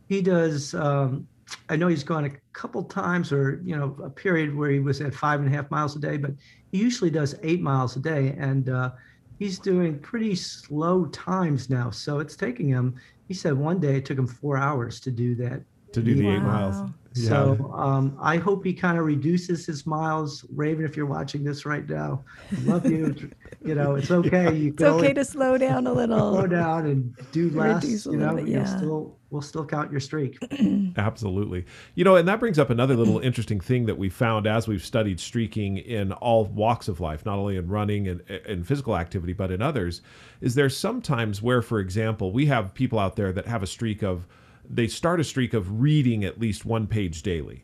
[0.07, 0.73] he does.
[0.73, 1.27] Um,
[1.69, 5.01] I know he's gone a couple times, or you know, a period where he was
[5.01, 6.31] at five and a half miles a day, but
[6.71, 8.91] he usually does eight miles a day, and uh,
[9.39, 11.89] he's doing pretty slow times now.
[11.89, 12.95] So it's taking him.
[13.27, 15.63] He said one day it took him four hours to do that.
[15.93, 16.59] To do the eight Wow.
[16.59, 16.83] miles.
[17.13, 20.45] So um, I hope he kind of reduces his miles.
[20.55, 22.23] Raven, if you're watching this right now,
[22.55, 23.15] I love you.
[23.63, 24.55] you know, it's okay.
[24.55, 26.31] You It's can only okay to slow down a little.
[26.31, 27.83] slow down and do less.
[27.83, 28.77] Reduce You know, little bit, you'll yeah.
[28.77, 30.37] still we'll still count your streak.
[30.97, 31.65] Absolutely.
[31.95, 34.83] You know, and that brings up another little interesting thing that we found as we've
[34.83, 39.33] studied streaking in all walks of life, not only in running and, and physical activity,
[39.33, 40.01] but in others,
[40.41, 44.01] is there sometimes where, for example, we have people out there that have a streak
[44.01, 44.25] of,
[44.67, 47.63] they start a streak of reading at least one page daily.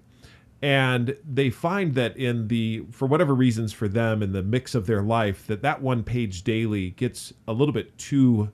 [0.62, 4.88] And they find that in the, for whatever reasons for them, in the mix of
[4.88, 8.52] their life, that that one page daily gets a little bit too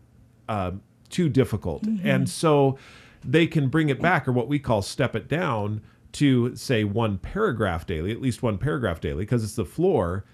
[0.49, 1.85] um, too difficult.
[2.03, 2.77] And so
[3.23, 5.81] they can bring it back, or what we call step it down,
[6.13, 10.25] to say one paragraph daily, at least one paragraph daily, because it's the floor,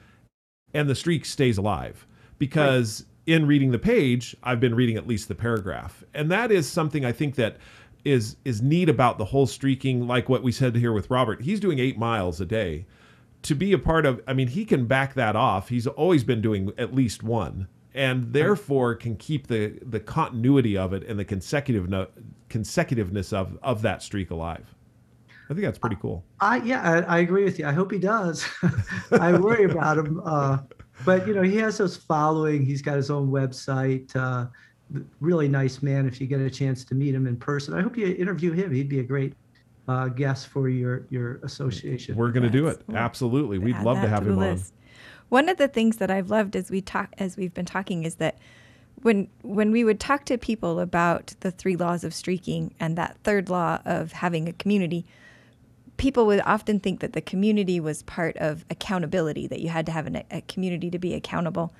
[0.73, 2.07] and the streak stays alive.
[2.39, 6.03] Because in reading the page, I've been reading at least the paragraph.
[6.13, 7.57] And that is something I think that
[8.05, 11.41] is is neat about the whole streaking, like what we said here with Robert.
[11.41, 12.85] He's doing eight miles a day.
[13.43, 15.69] To be a part of, I mean, he can back that off.
[15.69, 20.93] He's always been doing at least one and therefore can keep the the continuity of
[20.93, 22.07] it and the consecutive no,
[22.49, 24.73] consecutiveness of of that streak alive.
[25.49, 26.25] I think that's pretty cool.
[26.39, 27.65] I yeah, I, I agree with you.
[27.65, 28.45] I hope he does.
[29.11, 30.59] I worry about him, uh,
[31.05, 32.65] but you know, he has those following.
[32.65, 34.13] He's got his own website.
[34.15, 34.47] Uh,
[35.19, 36.07] really nice man.
[36.07, 38.73] If you get a chance to meet him in person, I hope you interview him.
[38.73, 39.33] He'd be a great
[39.87, 42.15] uh, guest for your your association.
[42.15, 42.81] We're going to do it.
[42.93, 43.57] Absolutely.
[43.57, 44.61] We'd add love to have the him on.
[45.29, 48.15] One of the things that I've loved as we talk as we've been talking is
[48.15, 48.37] that
[49.01, 53.17] when when we would talk to people about the three laws of streaking and that
[53.23, 55.05] third law of having a community,
[55.97, 59.91] people would often think that the community was part of accountability, that you had to
[59.91, 61.73] have an, a community to be accountable.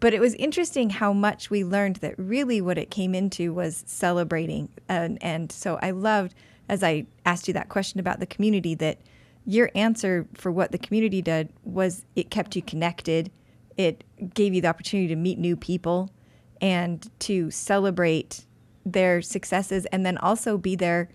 [0.00, 3.84] But it was interesting how much we learned that really what it came into was
[3.86, 4.68] celebrating.
[4.88, 6.34] And, and so I loved,
[6.68, 8.98] as I asked you that question about the community, that
[9.46, 13.30] your answer for what the community did was it kept you connected.
[13.76, 14.04] it
[14.34, 16.10] gave you the opportunity to meet new people
[16.60, 18.46] and to celebrate
[18.86, 21.08] their successes and then also be there,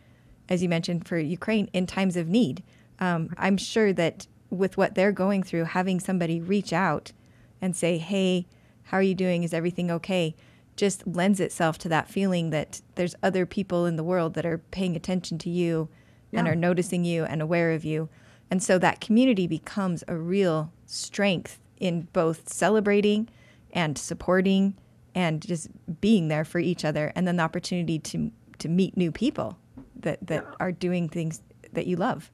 [0.50, 2.62] as you mentioned, for Ukraine in times of need.
[3.00, 7.14] Um, I'm sure that with what they're going through, having somebody reach out
[7.62, 8.48] and say, hey,
[8.84, 9.44] how are you doing?
[9.44, 10.36] Is everything okay?
[10.76, 14.58] Just lends itself to that feeling that there's other people in the world that are
[14.58, 15.90] paying attention to you
[16.32, 16.40] yeah.
[16.40, 18.10] and are noticing you and aware of you.
[18.52, 23.30] And so that community becomes a real strength in both celebrating
[23.72, 24.76] and supporting
[25.16, 25.70] and just
[26.02, 29.58] being there for each other and then the opportunity to to meet new people
[29.96, 30.56] that that yeah.
[30.60, 31.42] are doing things
[31.74, 32.32] that you love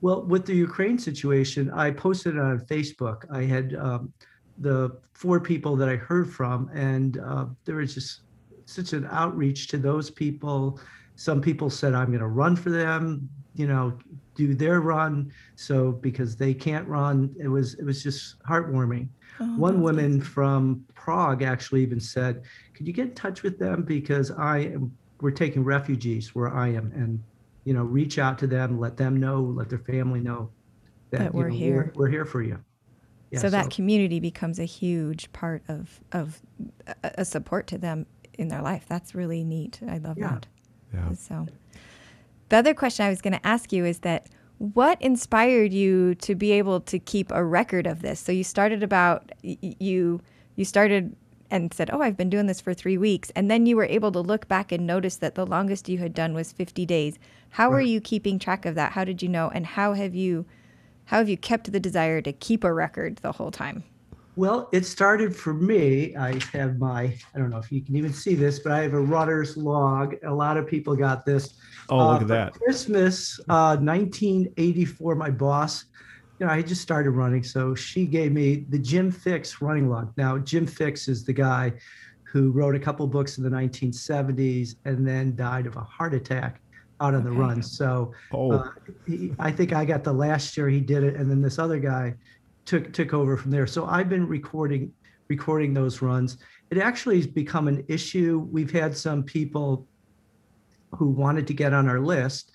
[0.00, 4.12] well with the ukraine situation i posted on facebook i had um,
[4.58, 8.20] the four people that i heard from and uh, there was just
[8.64, 10.80] such an outreach to those people
[11.16, 13.98] some people said i'm going to run for them you know
[14.36, 15.32] do their run.
[15.56, 19.08] So because they can't run it was it was just heartwarming.
[19.40, 22.42] Oh, one woman from prague actually even said
[22.74, 23.82] could you get in touch with them?
[23.82, 27.22] Because i am we're taking refugees where i am and
[27.64, 30.50] you know reach out to them let them know let their family know
[31.10, 31.92] that, that we're know, here.
[31.94, 32.58] we're, we're, here for you.
[33.30, 33.70] Yeah, so that so.
[33.70, 36.40] community becomes a huge part of of
[37.02, 38.84] a support to them in their life.
[38.86, 39.80] That's really neat.
[39.88, 40.32] I love yeah.
[40.32, 40.46] that
[40.92, 41.12] yeah.
[41.12, 41.46] so
[42.48, 46.34] the other question I was going to ask you is that what inspired you to
[46.34, 48.20] be able to keep a record of this?
[48.20, 50.20] So you started about you
[50.54, 51.14] you started
[51.50, 54.10] and said, "Oh, I've been doing this for 3 weeks." And then you were able
[54.12, 57.18] to look back and notice that the longest you had done was 50 days.
[57.50, 57.74] How right.
[57.74, 58.92] were you keeping track of that?
[58.92, 60.46] How did you know and how have you
[61.06, 63.84] how have you kept the desire to keep a record the whole time?
[64.36, 66.14] Well, it started for me.
[66.14, 68.92] I have my, I don't know if you can even see this, but I have
[68.92, 70.14] a runner's log.
[70.24, 71.54] A lot of people got this.
[71.88, 72.52] Oh, uh, look at that.
[72.52, 75.86] Christmas, uh, 1984, my boss,
[76.38, 77.42] you know, I just started running.
[77.42, 80.12] So she gave me the Jim Fixx running log.
[80.18, 81.72] Now, Jim Fixx is the guy
[82.24, 86.60] who wrote a couple books in the 1970s and then died of a heart attack
[87.00, 87.62] out on the run.
[87.62, 88.52] So oh.
[88.52, 88.70] uh,
[89.06, 91.16] he, I think I got the last year he did it.
[91.16, 92.14] And then this other guy
[92.66, 93.66] took took over from there.
[93.66, 94.92] So I've been recording
[95.28, 96.38] recording those runs.
[96.70, 98.46] It actually has become an issue.
[98.50, 99.86] We've had some people
[100.94, 102.52] who wanted to get on our list,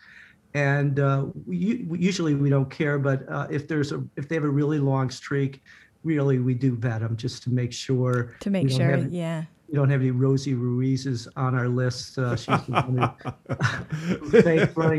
[0.54, 3.00] and uh, we, usually we don't care.
[3.00, 5.64] But uh, if there's a if they have a really long streak,
[6.04, 8.36] really we do vet them just to make sure.
[8.42, 9.46] To make sure, have, yeah.
[9.70, 12.18] We don't have any Rosie Ruiz's on our list.
[12.18, 13.06] Uh, she's running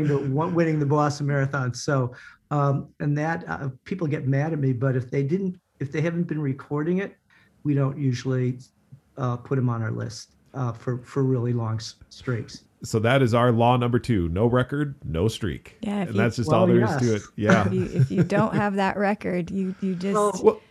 [0.07, 1.75] the winning the Boston Marathon.
[1.75, 2.15] So
[2.53, 6.01] um, and that uh, people get mad at me, but if they didn't, if they
[6.01, 7.17] haven't been recording it,
[7.63, 8.59] we don't usually
[9.17, 12.65] uh, put them on our list uh, for for really long streaks.
[12.83, 15.77] So that is our law number two: no record, no streak.
[15.81, 17.01] Yeah, and you, that's just well, all there yes.
[17.01, 17.21] is to it.
[17.37, 17.65] Yeah.
[17.65, 20.13] if, you, if you don't have that record, you you just.
[20.13, 20.61] Well, well,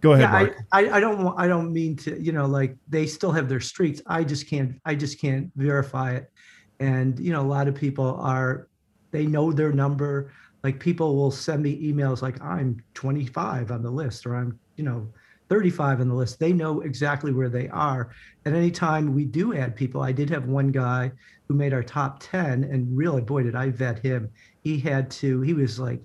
[0.00, 2.76] go ahead, yeah, I, I, I don't want I don't mean to you know like
[2.88, 4.02] they still have their streaks.
[4.08, 6.32] I just can't I just can't verify it,
[6.80, 8.66] and you know a lot of people are
[9.12, 10.32] they know their number
[10.64, 14.82] like people will send me emails like i'm 25 on the list or i'm you
[14.82, 15.06] know
[15.48, 16.38] 35 on the list.
[16.38, 18.10] They know exactly where they are.
[18.44, 21.12] And anytime we do add people i did have one guy
[21.46, 24.30] who made our top 10 and really boy did i vet him.
[24.62, 26.00] He had to he was like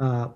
[0.00, 0.28] uh,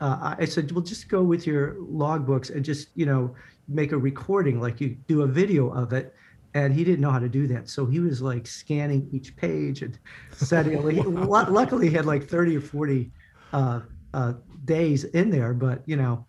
[0.00, 3.34] uh, i said well just go with your logbooks and just you know
[3.68, 6.14] make a recording like you do a video of it.
[6.54, 7.70] And he didn't know how to do that.
[7.70, 9.98] So he was like scanning each page and
[10.32, 10.74] setting
[11.26, 11.46] wow.
[11.48, 13.10] luckily he had like 30 or 40
[13.52, 13.80] uh,
[14.14, 14.34] uh,
[14.64, 16.26] days in there, but you know,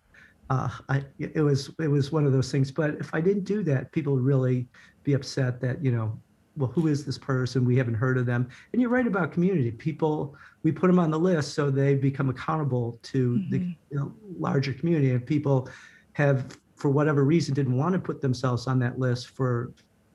[0.50, 2.70] uh, I, it was it was one of those things.
[2.70, 4.68] But if I didn't do that, people would really
[5.02, 6.18] be upset that you know,
[6.56, 7.64] well, who is this person?
[7.64, 8.48] We haven't heard of them.
[8.72, 9.70] And you're right about community.
[9.70, 13.50] People we put them on the list so they become accountable to mm-hmm.
[13.50, 15.12] the you know, larger community.
[15.12, 15.68] And people
[16.14, 19.72] have, for whatever reason, didn't want to put themselves on that list for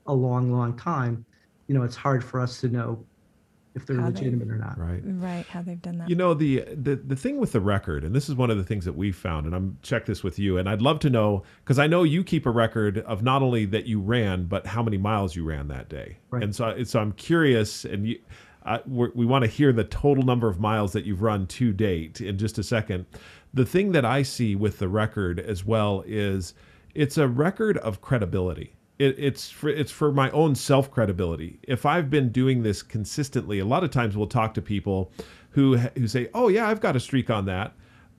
[0.07, 1.23] a long, long time.
[1.67, 3.05] You know, it's hard for us to know
[3.75, 4.77] if they're how legitimate they, or not.
[4.77, 5.01] Right.
[5.03, 5.45] Right.
[5.45, 6.09] How they've done that.
[6.09, 8.63] You know the the the thing with the record, and this is one of the
[8.63, 11.43] things that we found, and I'm check this with you, and I'd love to know
[11.63, 14.83] because I know you keep a record of not only that you ran, but how
[14.83, 16.17] many miles you ran that day.
[16.31, 16.43] Right.
[16.43, 18.19] And so so I'm curious, and you.
[18.87, 22.37] we want to hear the total number of miles that you've run to date in
[22.37, 23.05] just a second.
[23.53, 26.53] The thing that I see with the record as well is
[26.93, 31.59] it's a record of credibility it, it's for it's for my own self credibility.
[31.63, 35.11] If I've been doing this consistently, a lot of times we'll talk to people
[35.51, 37.73] who who say, "Oh yeah, I've got a streak on that."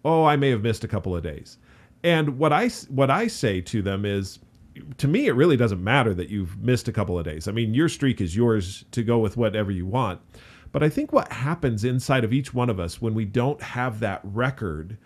[0.05, 1.59] Oh, I may have missed a couple of days.
[2.03, 4.39] And what I what I say to them is
[4.97, 7.47] to me it really doesn't matter that you've missed a couple of days.
[7.47, 10.21] I mean, your streak is yours to go with whatever you want.
[10.73, 14.01] But I think what happens inside of each one of us when we don't have
[14.01, 14.97] that record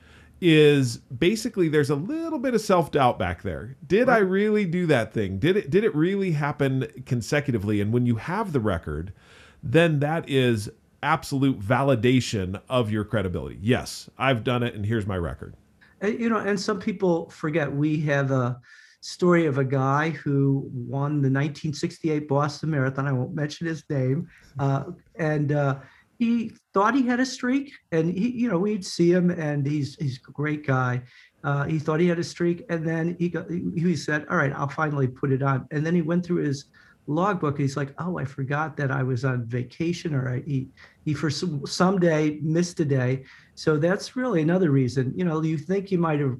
[0.46, 3.76] is basically there's a little bit of self-doubt back there.
[3.86, 5.38] Did I really do that thing?
[5.38, 7.80] Did it did it really happen consecutively?
[7.80, 9.14] And when you have the record,
[9.62, 10.68] then that is
[11.02, 13.58] absolute validation of your credibility.
[13.62, 15.54] Yes, I've done it and here's my record.
[16.02, 18.60] And, you know, and some people forget we have a
[19.00, 23.06] story of a guy who won the 1968 Boston Marathon.
[23.06, 24.28] I won't mention his name.
[24.56, 24.84] Uh,
[25.16, 25.80] and uh,
[26.24, 29.96] he thought he had a streak, and he, you know, we'd see him, and he's
[29.96, 31.02] he's a great guy.
[31.42, 34.52] Uh, he thought he had a streak, and then he got he said, "All right,
[34.52, 36.64] I'll finally put it on." And then he went through his
[37.06, 37.58] logbook.
[37.58, 40.68] He's like, "Oh, I forgot that I was on vacation, or I, he
[41.04, 45.12] he for some someday missed a day." So that's really another reason.
[45.16, 46.36] You know, you think you might have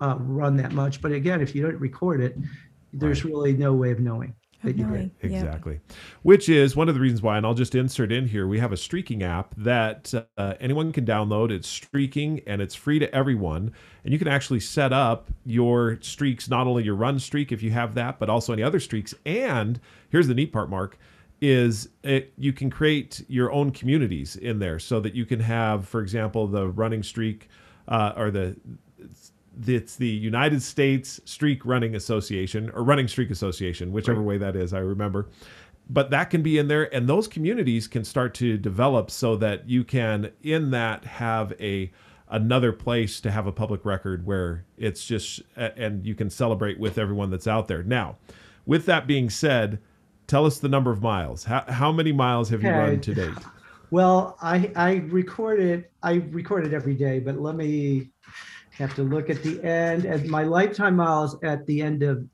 [0.00, 2.36] uh, run that much, but again, if you don't record it,
[2.92, 3.32] there's Right.
[3.32, 4.84] really no way of knowing that you.
[4.84, 5.10] Knowing.
[5.22, 5.32] Yep.
[5.32, 5.80] Exactly.
[6.22, 8.72] Which is one of the reasons why, and I'll just insert in here, we have
[8.72, 11.50] a streaking app that uh, anyone can download.
[11.50, 13.72] It's streaking and it's free to everyone.
[14.04, 17.70] And you can actually set up your streaks, not only your run streak if you
[17.70, 19.14] have that, but also any other streaks.
[19.24, 19.80] And
[20.10, 20.98] here's the neat part, Mark,
[21.40, 25.88] is it, you can create your own communities in there so that you can have,
[25.88, 27.48] for example, the running streak
[27.88, 28.56] uh, or the
[29.66, 34.72] it's the United States Streak Running Association or Running Streak Association, whichever way that is,
[34.72, 35.28] I remember.
[35.88, 39.68] But that can be in there, and those communities can start to develop so that
[39.68, 41.90] you can, in that, have a
[42.30, 46.96] another place to have a public record where it's just and you can celebrate with
[46.96, 47.82] everyone that's out there.
[47.82, 48.16] Now,
[48.66, 49.80] with that being said,
[50.28, 51.42] tell us the number of miles.
[51.42, 53.34] How, how many miles have you run to date?
[53.90, 58.10] Well, I I recorded I recorded every day, but let me
[58.80, 60.06] have to look at the end.
[60.06, 62.26] And my lifetime miles at the end of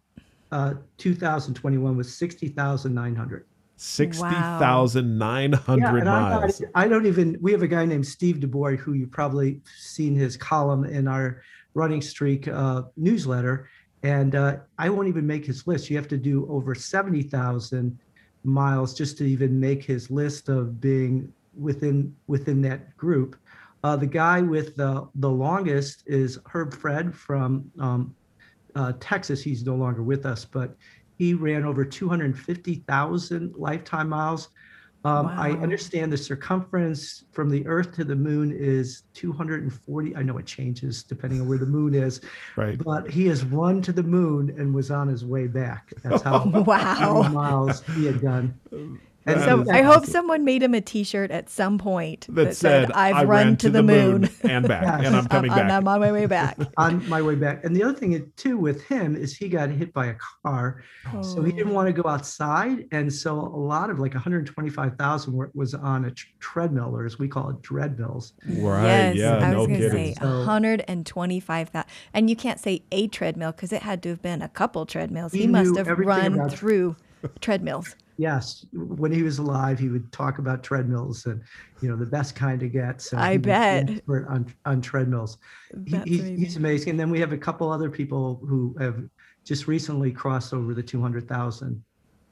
[0.53, 3.45] uh, 2021 was 60,900.
[3.79, 6.61] Sixty thousand nine hundred and I, miles.
[6.61, 7.37] thought- I don't even.
[7.43, 11.43] We have a guy named Steve DeBoer who you probably seen his column in our
[11.75, 13.69] running streak uh, newsletter,
[14.03, 15.91] and uh, I won't even make his list.
[15.91, 17.99] You have to do over 70,000
[18.45, 23.37] miles just to even make his list of being within within that group.
[23.87, 28.17] Uh, the guy with the the longest is Herb Fred from um,
[28.75, 29.45] uh, Texas.
[29.45, 30.75] He's no longer with us, but
[31.19, 34.49] he ran over 250,000 lifetime miles.
[35.05, 40.17] Um, I understand the circumference from the Earth to the moon is 240.
[40.17, 42.21] I know it changes depending on where the moon is,
[42.57, 42.77] right.
[42.83, 45.93] but he has run to the moon and was on his way back.
[46.03, 47.23] That's how Wow.
[47.29, 48.59] miles he had done.
[49.27, 50.11] And That So I hope awesome.
[50.13, 53.71] someone made him a T-shirt at some point that, said, "I've I run ran to
[53.71, 55.07] the moon, and back, Yes.
[55.09, 55.73] and I'm coming and back.
[55.73, 57.65] I'm on my way back." on my way back.
[57.65, 60.15] And the other thing too with him is he got hit by a
[60.45, 60.83] car,
[61.23, 61.75] so he didn't Oh.
[61.75, 66.11] want to go outside, and so a lot of like 125,000 were- was on a
[66.13, 68.33] tr- treadmill, or as we call it, treadmills.
[68.49, 71.85] Right, Yes, yeah, I no was going to say 125,000.
[72.15, 75.33] And you can't say a treadmill because it had to have been a couple treadmills.
[75.33, 76.97] He, He must have run through
[77.41, 77.97] treadmills.
[78.19, 81.41] Yes, when he was alive, he would talk about treadmills and
[81.83, 83.03] you know the best kind to get.
[83.03, 84.03] So I he was the bet.
[84.29, 85.39] on on treadmills.
[85.85, 86.39] He- That's he- amazing.
[86.39, 86.91] he's amazing.
[86.91, 89.03] And then we have a couple other people who have
[89.45, 91.83] just recently crossed over the 200,000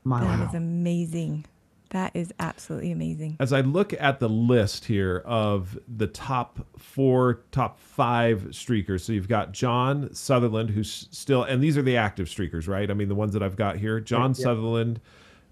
[0.04, 1.44] mile That is amazing.
[1.90, 3.36] That is absolutely amazing.
[3.38, 9.12] As I look at the list here of the top four, top five streakers, so
[9.12, 12.90] you've got John Sutherland, who's still, and these are the active streakers, right?
[12.90, 14.42] I mean, the ones that I've got here John Right, yeah.
[14.42, 15.00] Sutherland,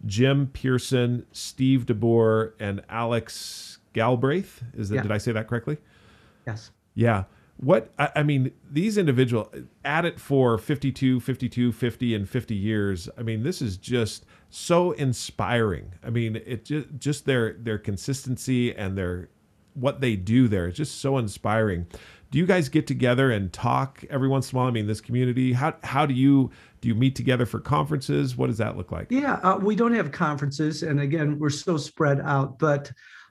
[0.07, 4.62] Jim Pearson, Steve DeBoer, and Alex Galbraith.
[4.74, 5.03] Is that, Yeah.
[5.03, 5.78] did I say that correctly?
[6.46, 6.70] Yes.
[6.94, 7.24] Yeah.
[7.59, 9.53] What I, I mean, these individual
[9.84, 13.09] at it for 52, 52, 50 and 50 years.
[13.16, 15.92] I mean, this is just so inspiring.
[16.03, 19.28] I mean, it just just their their consistency and their
[19.74, 21.86] what they do there is just so inspiring.
[22.32, 24.68] Do you guys get together and talk every once in a while?
[24.68, 28.38] I mean, this community, how how do you do you meet together for conferences?
[28.38, 29.08] What does that look like?
[29.10, 32.58] Yeah, uh, we don't have conferences, and again, we're so spread out.
[32.58, 32.90] But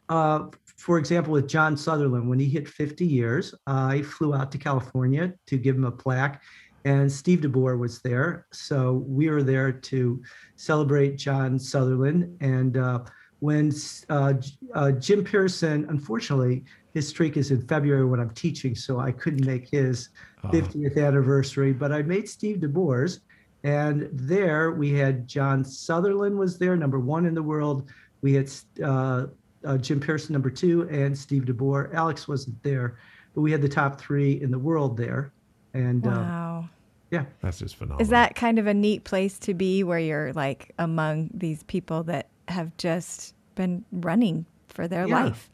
[0.09, 4.59] uh, for example, with John Sutherland, when he hit 50 years, I flew out to
[4.59, 6.39] California to give him a plaque,
[6.85, 8.45] and Steve DeBoer was there.
[8.51, 10.21] So we were there to
[10.57, 12.37] celebrate John Sutherland.
[12.39, 12.99] And uh,
[13.39, 13.71] when
[14.09, 14.33] uh,
[14.75, 19.45] uh, Jim Pearson, unfortunately, his streak is in February when I'm teaching, so I couldn't
[19.45, 20.09] make his
[20.43, 23.19] Oh, 50th anniversary, but I made Steve DeBoer's.
[23.63, 27.87] And there we had John Sutherland was there, number one in the world.
[28.23, 28.49] We had
[28.83, 29.27] uh,
[29.63, 31.93] uh, Jim Pearson, number two, and Steve DeBoer.
[31.93, 32.97] Alex wasn't there,
[33.35, 35.31] but we had the top three in the world there.
[35.75, 36.69] And uh, Wow.
[37.11, 38.01] yeah, that's just phenomenal.
[38.01, 42.01] Is that kind of a neat place to be where you're like among these people
[42.05, 45.25] that have just been running for their Yeah.
[45.25, 45.51] life?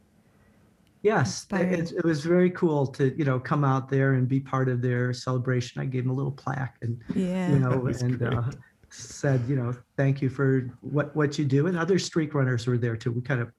[1.08, 4.68] Yes, it, it was very cool to you know come out there and be part
[4.68, 5.82] of their celebration.
[5.82, 7.50] I gave them a little plaque and Yeah.
[7.50, 8.52] you know and uh,
[8.90, 11.68] said you know thank you for what what you do.
[11.68, 13.14] And other streak runners were there too.
[13.14, 13.52] We kind of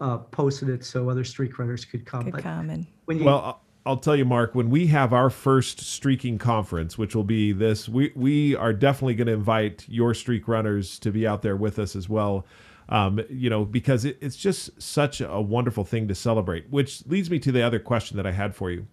[0.00, 2.22] uh, posted it so other streak runners could come.
[2.26, 2.86] Good But comment.
[3.06, 6.98] when you Well, I'll- I'll tell you, Mark, when we have our first streaking conference,
[6.98, 11.12] which will be this, we, we are definitely going to invite your streak runners to
[11.12, 12.44] be out there with us as well.
[12.88, 17.30] Um, you know, because it, it's just such a wonderful thing to celebrate, which leads
[17.30, 18.86] me to the other question that I had for you.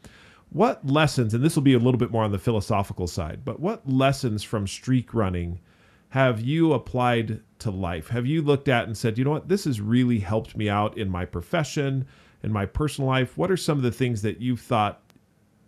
[0.50, 3.60] What lessons, and this will be a little bit more on the philosophical side, but
[3.60, 5.60] what lessons from streak running
[6.10, 8.10] have you applied to life?
[8.10, 10.96] Have you looked at and said, you know what, this has really helped me out
[10.96, 12.06] in my profession,
[12.44, 13.36] in my personal life?
[13.36, 15.02] What are some of the things that you've thought,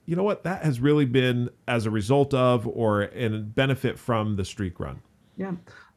[0.06, 4.36] you know what, that has really been as a result of or in benefit from
[4.36, 5.02] the streak run?
[5.36, 5.54] Yeah.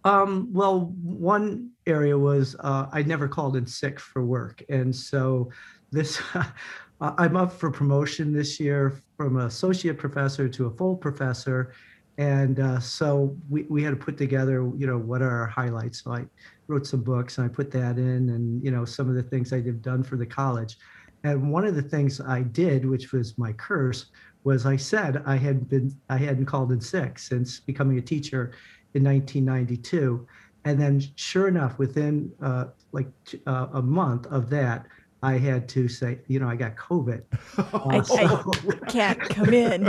[0.08, 4.62] Um, well, one area was uh, I never called in sick for work.
[4.70, 5.50] And so
[5.90, 6.18] this,
[7.02, 11.74] I'm up for promotion this year from associate professor to a full professor.
[12.16, 16.04] And uh, so we, we had to put together, you know, what are our highlights.
[16.04, 16.24] So I
[16.68, 19.52] wrote some books and I put that in and, you know, some of the things
[19.52, 20.78] I've done for the college.
[21.22, 24.06] And one of the things I did, which was my curse,
[24.44, 28.52] was I said I had been I hadn't called in sick since becoming a teacher
[28.94, 30.26] in 1992,
[30.64, 34.86] and then sure enough, within uh, like t- uh, a month of that,
[35.22, 37.22] I had to say, you know, I got COVID.
[37.58, 38.52] I, Uh, so-
[38.86, 39.84] I can't come in.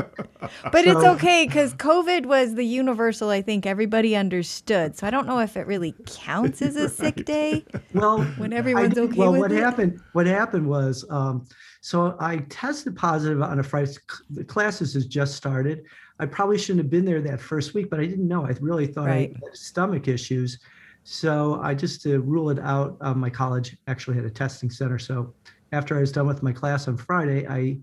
[0.71, 4.97] But it's okay because COVID was the universal, I think everybody understood.
[4.97, 7.63] So I don't know if it really counts as a sick day.
[7.93, 9.59] well, When everyone's did- okay well, with what it.
[9.61, 9.99] happened?
[10.13, 11.45] What happened was, um,
[11.81, 13.93] so I tested positive on a Friday.
[14.31, 15.83] The classes has just started.
[16.19, 18.45] I probably shouldn't have been there that first week, but I didn't know.
[18.45, 19.33] I really thought Right.
[19.35, 20.59] I had stomach issues.
[21.03, 22.97] So I just to rule it out.
[23.01, 24.99] Um, my college actually had a testing center.
[24.99, 25.33] So
[25.71, 27.79] after I was done with my class on Friday, I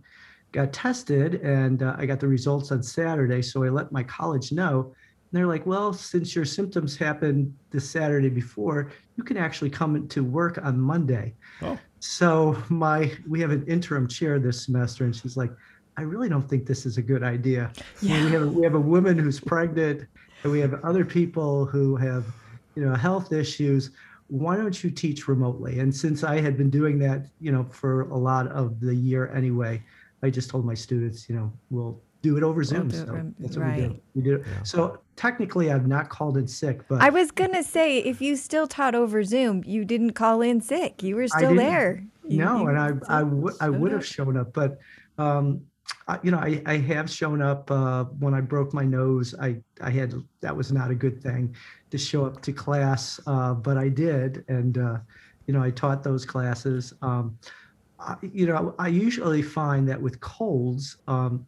[0.53, 3.43] got tested and uh, I got the results on Saturday.
[3.43, 4.95] So I let my college know.
[5.30, 10.07] And they're like, well, since your symptoms happened the Saturday before, you can actually come
[10.09, 11.34] to work on Monday.
[11.62, 11.78] Oh.
[11.99, 15.51] So my we have an interim chair this semester, and she's like,
[15.97, 17.72] I really don't think this is a good idea.
[18.03, 20.07] You know, we have a, we have a woman who's pregnant,
[20.42, 22.26] and we have other people who have,
[22.74, 23.90] you know, health issues.
[24.28, 25.78] Why don't you teach remotely?
[25.78, 29.32] And since I had been doing that, you know, for a lot of the year
[29.34, 29.82] anyway,
[30.22, 32.88] I just told my students, you know, we'll do it over Zoom.
[32.88, 33.88] do it so rem- that's what we right.
[33.88, 34.01] do.
[34.14, 34.34] We do.
[34.36, 34.44] it.
[34.64, 38.36] So technically, I've not called in sick, but I was going to say, if you
[38.36, 41.03] still taught over Zoom, you didn't call in sick.
[41.03, 41.57] You were I still didn't.
[41.57, 42.05] there.
[42.28, 44.78] You- no, you and I I would I would have shown up, but
[45.18, 45.62] um,
[46.09, 49.34] I, you know I, I have shown up uh, when I broke my nose.
[49.41, 51.55] I I had that was not a good thing
[51.91, 54.99] to show up to class, uh, but I did, and uh,
[55.47, 56.93] you know I taught those classes.
[57.03, 57.39] Um,
[57.99, 61.47] I, you know I usually find that with colds, um,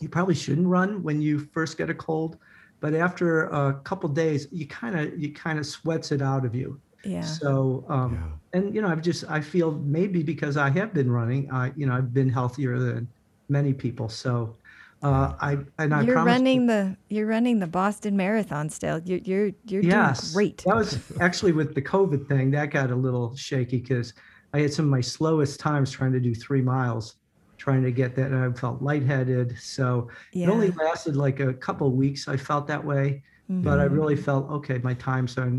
[0.00, 2.38] you probably shouldn't run when you first get a cold,
[2.80, 6.54] but after a couple days, you kind of you kind of sweats it out of
[6.54, 6.80] you.
[7.04, 7.22] Yeah.
[7.22, 8.60] So um, Yeah.
[8.60, 11.86] and you know i've just i feel maybe because i have been running i you
[11.86, 13.08] know i've been healthier than
[13.48, 14.54] many people so
[15.02, 19.00] uh i and i You're running the you're running the Boston Marathon still.
[19.04, 20.62] You're you're you're yes doing great.
[20.66, 24.14] that was actually with the covid thing that got a little shaky because
[24.54, 27.16] i had some of my slowest times trying to do three miles
[27.58, 30.46] trying to get that and i felt lightheaded so yeah.
[30.46, 33.92] it only lasted like a couple of weeks i felt that way but i Mhm.
[33.92, 35.52] really felt okay my times are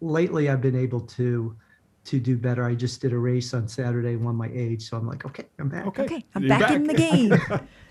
[0.00, 1.56] lately i've been able to
[2.04, 5.06] to do better i just did a race on saturday won my age so i'm
[5.06, 6.02] like okay i'm back Okay.
[6.04, 7.34] Okay, I'm You're back, in the game.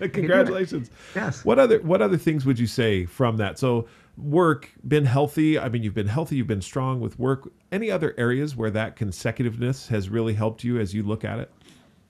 [0.12, 0.90] Congratulations.
[1.14, 3.58] yes What other what other things would you say from that?
[3.58, 3.86] So
[4.16, 5.58] work, been healthy.
[5.58, 7.50] I mean, you've been healthy, you've been strong with work.
[7.72, 11.50] Any other areas where that consecutiveness has really helped you as you look at it?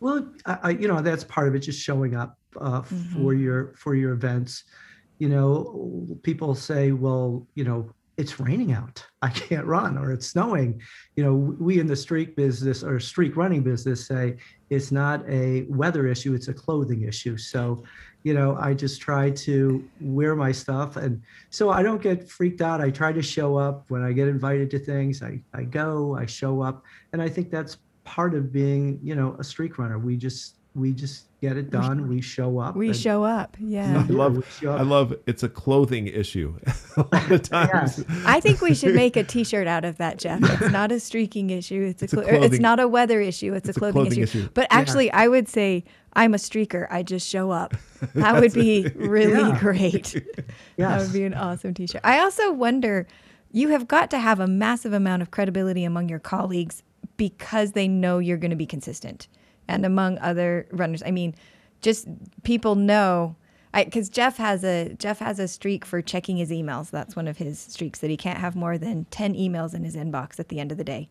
[0.01, 3.73] well I, I you know that's part of it just showing up uh, for your
[3.77, 4.65] for your events
[5.19, 9.05] you know people say well you know it's raining out.
[9.23, 10.81] I can't run or it's snowing.
[11.17, 14.37] You know we in the streak business or streak running business say
[14.71, 17.37] it's not a weather issue it's a clothing issue.
[17.37, 17.85] So
[18.23, 22.63] you know i just try to wear my stuff and so i don't get freaked
[22.63, 22.81] out.
[22.81, 23.85] I try to show up.
[23.89, 26.85] When i get invited to things i, I go i show up.
[27.13, 29.99] And i think that's part of being you know a streak runner.
[29.99, 33.57] We just we just get it done we show up We show up.
[33.61, 33.99] Yeah.
[34.09, 36.59] I love I love it's a clothing issue
[36.97, 37.99] a lot of times.
[38.09, 38.23] Yes.
[38.27, 40.41] I think we should make a T-shirt out of that, Jeff.
[40.43, 41.83] It's not a streaking issue.
[41.91, 43.53] It's a, It's a clo- or it's clothing- not a weather issue.
[43.55, 44.39] It's, It's a a clothing, clothing issue.
[44.41, 44.49] issue.
[44.55, 46.87] But actually, I would say I'm a streaker.
[46.91, 47.75] I just show up.
[48.15, 49.59] That would be really Yeah.
[49.59, 50.15] great.
[50.77, 52.03] That would be an awesome T-shirt.
[52.05, 53.07] I also wonder,
[53.53, 56.83] you have got to have a massive amount of credibility among your colleagues
[57.17, 59.29] because they know you're going to be consistent.
[59.69, 61.03] And among other runners.
[61.05, 61.35] I mean,
[61.81, 62.07] just
[62.43, 63.37] people know
[63.75, 66.91] because Jeff has a Jeff has a streak for checking his emails.
[66.91, 69.97] That's one of his streaks that he can't have more than ten emails in his
[69.97, 71.09] inbox at the end of the day.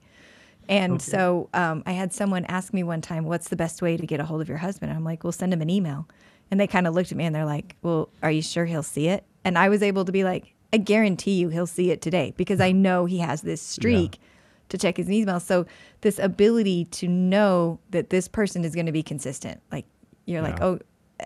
[0.69, 1.03] And okay.
[1.03, 4.19] so um, I had someone ask me one time, "What's the best way to get
[4.19, 6.07] a hold of your husband?" I'm like, "Well, send him an email."
[6.51, 8.83] And they kind of looked at me and they're like, "Well, are you sure he'll
[8.83, 12.01] see it?" And I was able to be like, "I guarantee you he'll see it
[12.01, 14.27] today because I know he has this streak." Yeah.
[14.73, 15.39] To check his email.
[15.39, 15.67] So,
[16.01, 19.61] this ability to know that this person is going to be consistent.
[19.71, 19.85] Like,
[20.25, 20.49] you're yeah.
[20.49, 20.79] like, oh,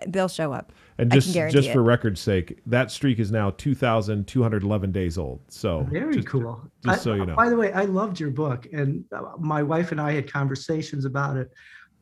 [0.06, 0.70] they'll show up.
[0.98, 5.40] And just just for record's sake, that streak is now 2,211 days old.
[5.48, 6.60] So very just, cool.
[6.84, 7.36] Just I, so you know.
[7.36, 11.06] By the way, I loved your book, and uh, my wife and I had conversations
[11.06, 11.50] about it.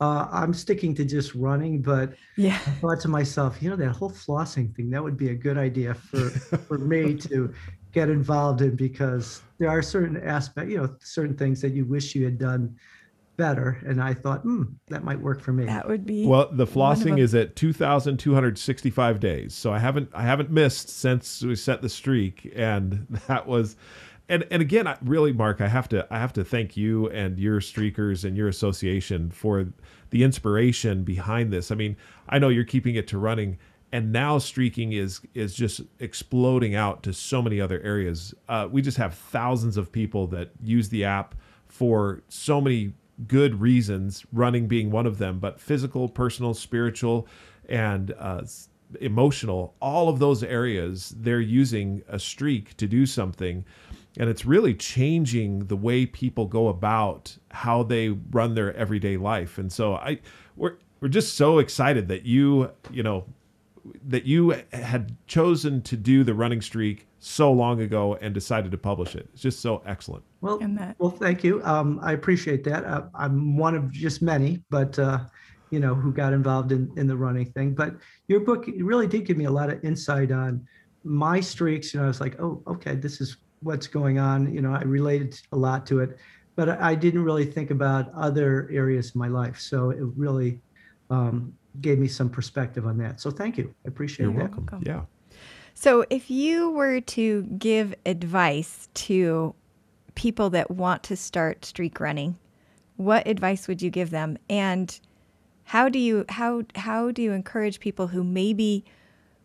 [0.01, 3.91] Uh, I'm sticking to just running, but yeah, I thought to myself, you know, that
[3.91, 7.53] whole flossing thing that would be a good idea for for me to
[7.97, 12.13] get involved in because there are certain aspects, you know, certain things that you wish
[12.13, 12.75] you had done
[13.37, 13.79] better.
[13.87, 15.65] And I thought, hmm, that might work for me.
[15.65, 16.47] That would be well.
[16.51, 20.51] The flossing is at two thousand two hundred sixty-five days, so I haven't I haven't
[20.51, 23.75] missed since we set the streak, and that was.
[24.29, 27.39] And, and again, I, really, Mark, I have to I have to thank you and
[27.39, 29.65] your streakers and your association for
[30.09, 31.71] the inspiration behind this.
[31.71, 31.95] I mean,
[32.27, 33.57] I know you're keeping it to running,
[33.91, 38.33] and now streaking is is just exploding out to so many other areas.
[38.49, 41.35] Uh, we just have thousands of people that use the app
[41.67, 42.93] for so many
[43.27, 47.27] good reasons, running being one of them, but physical, personal, spiritual,
[47.67, 48.41] and uh,
[49.01, 53.65] emotional, all of those areas, they're using a streak to do something.
[54.19, 59.57] And it's really changing the way people go about how they run their everyday life.
[59.57, 60.19] And so I
[60.55, 63.25] we're we're just so excited that you, you know,
[64.05, 68.77] that you had chosen to do the running streak so long ago and decided to
[68.77, 69.27] publish it.
[69.33, 70.23] It's just so excellent.
[70.41, 70.59] Well,
[70.99, 71.63] well, thank you.
[71.63, 72.85] Um, I appreciate that.
[72.85, 75.19] Uh, I'm one of just many, but uh,
[75.71, 77.73] you know, who got involved in in the running thing.
[77.73, 77.95] But
[78.27, 80.65] your book really did give me a lot of insight on
[81.03, 81.93] my streaks.
[81.93, 84.53] You know, I was like, oh, okay, this is what's going on.
[84.53, 86.17] You know, I related a lot to it,
[86.55, 89.59] but I didn't really think about other areas of my life.
[89.59, 90.59] So it really
[91.09, 93.19] um, gave me some perspective on that.
[93.19, 93.73] So thank you.
[93.85, 94.31] I appreciate it.
[94.31, 94.57] You're that.
[94.57, 94.83] welcome.
[94.85, 95.01] Yeah.
[95.73, 99.53] So if you were to give advice to
[100.15, 102.37] people that want to start streak running,
[102.95, 104.37] what advice would you give them?
[104.49, 104.99] And
[105.65, 108.85] how do you how how do you encourage people who maybe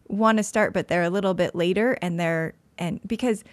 [0.08, 3.44] want to start but they're a little bit later and they're and because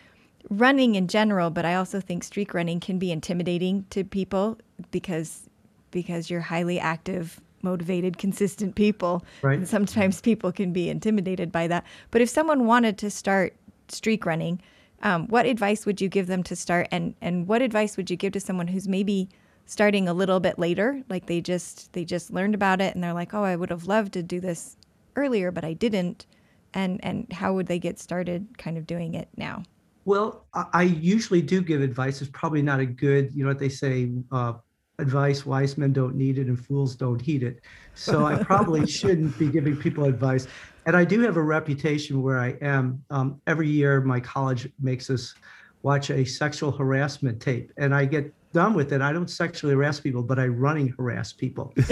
[0.50, 4.58] running in general, but I also think streak running can be intimidating to people
[4.92, 5.50] because
[5.92, 9.24] because you're highly active motivated, consistent people.
[9.42, 9.58] Right.
[9.58, 11.86] And sometimes people can be intimidated by that.
[12.12, 13.56] But if someone wanted to start
[13.88, 14.62] streak running,
[15.02, 16.88] um, what advice would you give them to start?
[16.92, 19.30] And and what advice would you give to someone who's maybe
[19.66, 23.14] starting a little bit later, like they just they just learned about it and they're
[23.14, 24.76] like, oh, I would have loved to do this
[25.16, 26.26] earlier, but I didn't.
[26.74, 29.64] And and how would they get started, kind of doing it now?
[30.06, 32.20] Well, I usually do give advice.
[32.22, 34.54] It's probably not a good, you know what they say, uh,
[35.00, 37.62] advice wise men don't need it and fools don't heed it.
[37.96, 40.48] So i probably shouldn't be giving people advice.
[40.86, 43.04] And i do have a reputation where i am.
[43.10, 45.34] Um, every year my college makes us
[45.82, 49.00] watch a sexual harassment tape and i get done with it.
[49.00, 51.74] I don't sexually harass people but i running harass people.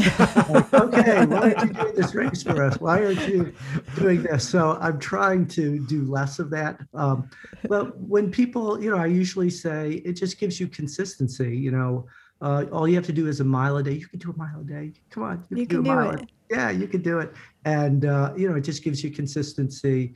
[0.49, 2.79] Like, okay why aren't you doing this race for us?
[2.79, 3.53] Why aren't you
[3.95, 4.47] doing this?
[4.47, 6.79] So i'm trying to do less of that.
[6.93, 7.29] Um,
[7.69, 12.07] but when people you know i usually say it just gives you consistency you know
[12.41, 13.93] uh, all you have to do is a mile a day.
[13.93, 14.93] You can do a mile a day.
[15.09, 16.29] Come on, you, you can, can, do, do it.
[16.49, 17.33] Yeah, you can do it.
[17.65, 20.13] And uh, you know, it just gives you consistency.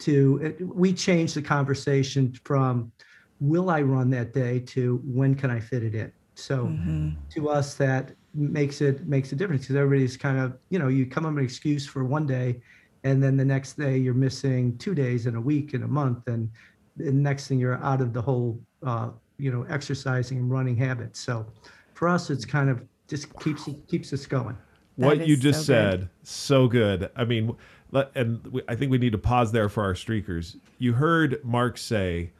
[0.00, 2.92] To it, we change the conversation from
[3.40, 7.10] "Will I run that day?" to "When can I fit it in?" So mm-hmm.
[7.30, 11.06] to us, that makes it makes a difference because everybody's kind of you know you
[11.06, 12.60] come up with an excuse for one day,
[13.04, 16.26] and then the next day you're missing two days in a week in a month,
[16.26, 16.50] and
[16.96, 21.20] the next thing you're out of the whole uh, you know exercising and running habits.
[21.20, 21.46] So
[21.94, 24.56] for us, it's kind of just keeps keeps us going.
[24.96, 26.08] what you just so said, good.
[26.22, 27.10] so good.
[27.16, 27.56] I mean,
[27.90, 30.56] let, and we, I think we need to pause there for our streakers.
[30.78, 32.32] You heard Mark say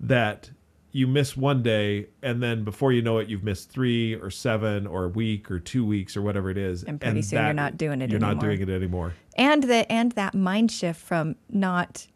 [0.00, 0.50] that
[0.94, 4.86] you miss one day and then before you know it you've missed three or seven
[4.86, 7.44] or a week or two weeks or whatever it is and pretty and soon that,
[7.46, 8.18] you're not doing it anymore.
[8.20, 8.34] you're anymore.
[8.34, 12.06] not doing it anymore and that and that mind shift from not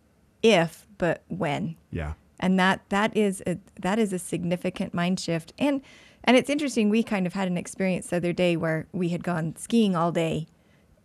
[0.45, 5.53] if but when yeah and that that is a that is a significant mind shift
[5.59, 5.81] and
[6.25, 9.23] and it's interesting we kind of had an experience the other day where we had
[9.25, 10.47] gone skiing all day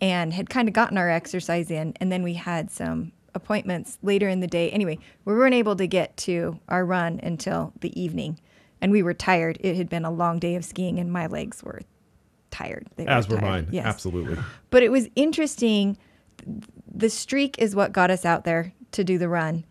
[0.02, 4.30] and had kind of gotten our exercise in and then we had some appointments later
[4.30, 8.40] in the day anyway we weren't able to get to our run until the evening
[8.82, 11.64] and we were tired it had been a long day of skiing and my legs
[11.64, 11.82] were
[12.54, 12.88] tired.
[12.96, 13.50] They As were tired.
[13.66, 13.68] mine.
[13.72, 13.86] Yes.
[13.88, 14.38] Absolutely.
[14.70, 15.98] But it was interesting.
[16.94, 19.66] The streak is what got us out there to do the run.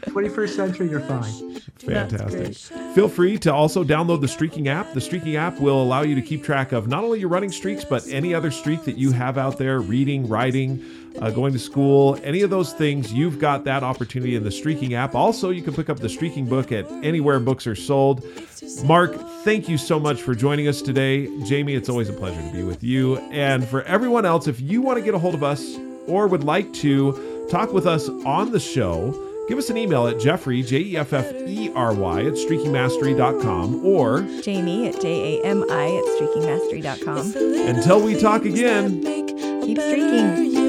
[0.07, 1.61] 21st century, you're fine.
[1.79, 2.55] Fantastic.
[2.95, 4.93] Feel free to also download the Streaking app.
[4.93, 7.85] The Streaking app will allow you to keep track of not only your running streaks,
[7.85, 10.85] but any other streak that you have out there reading, writing,
[11.21, 13.13] uh, going to school, any of those things.
[13.13, 15.15] You've got that opportunity in the Streaking app.
[15.15, 18.25] Also, you can pick up the Streaking book at anywhere books are sold.
[18.85, 19.15] Mark,
[19.45, 21.27] thank you so much for joining us today.
[21.45, 23.17] Jamie, it's always a pleasure to be with you.
[23.31, 26.45] And for everyone else, if you want to get a hold of us or would
[26.45, 29.13] like to talk with us on the show,
[29.49, 33.85] give us an email at Jeffrey, J E F F E R Y, at streakingmastery.com.
[33.85, 37.35] Or Jamie at J A M I at streakingmastery.com.
[37.69, 39.03] until we talk again,
[39.65, 40.68] Keep streaking.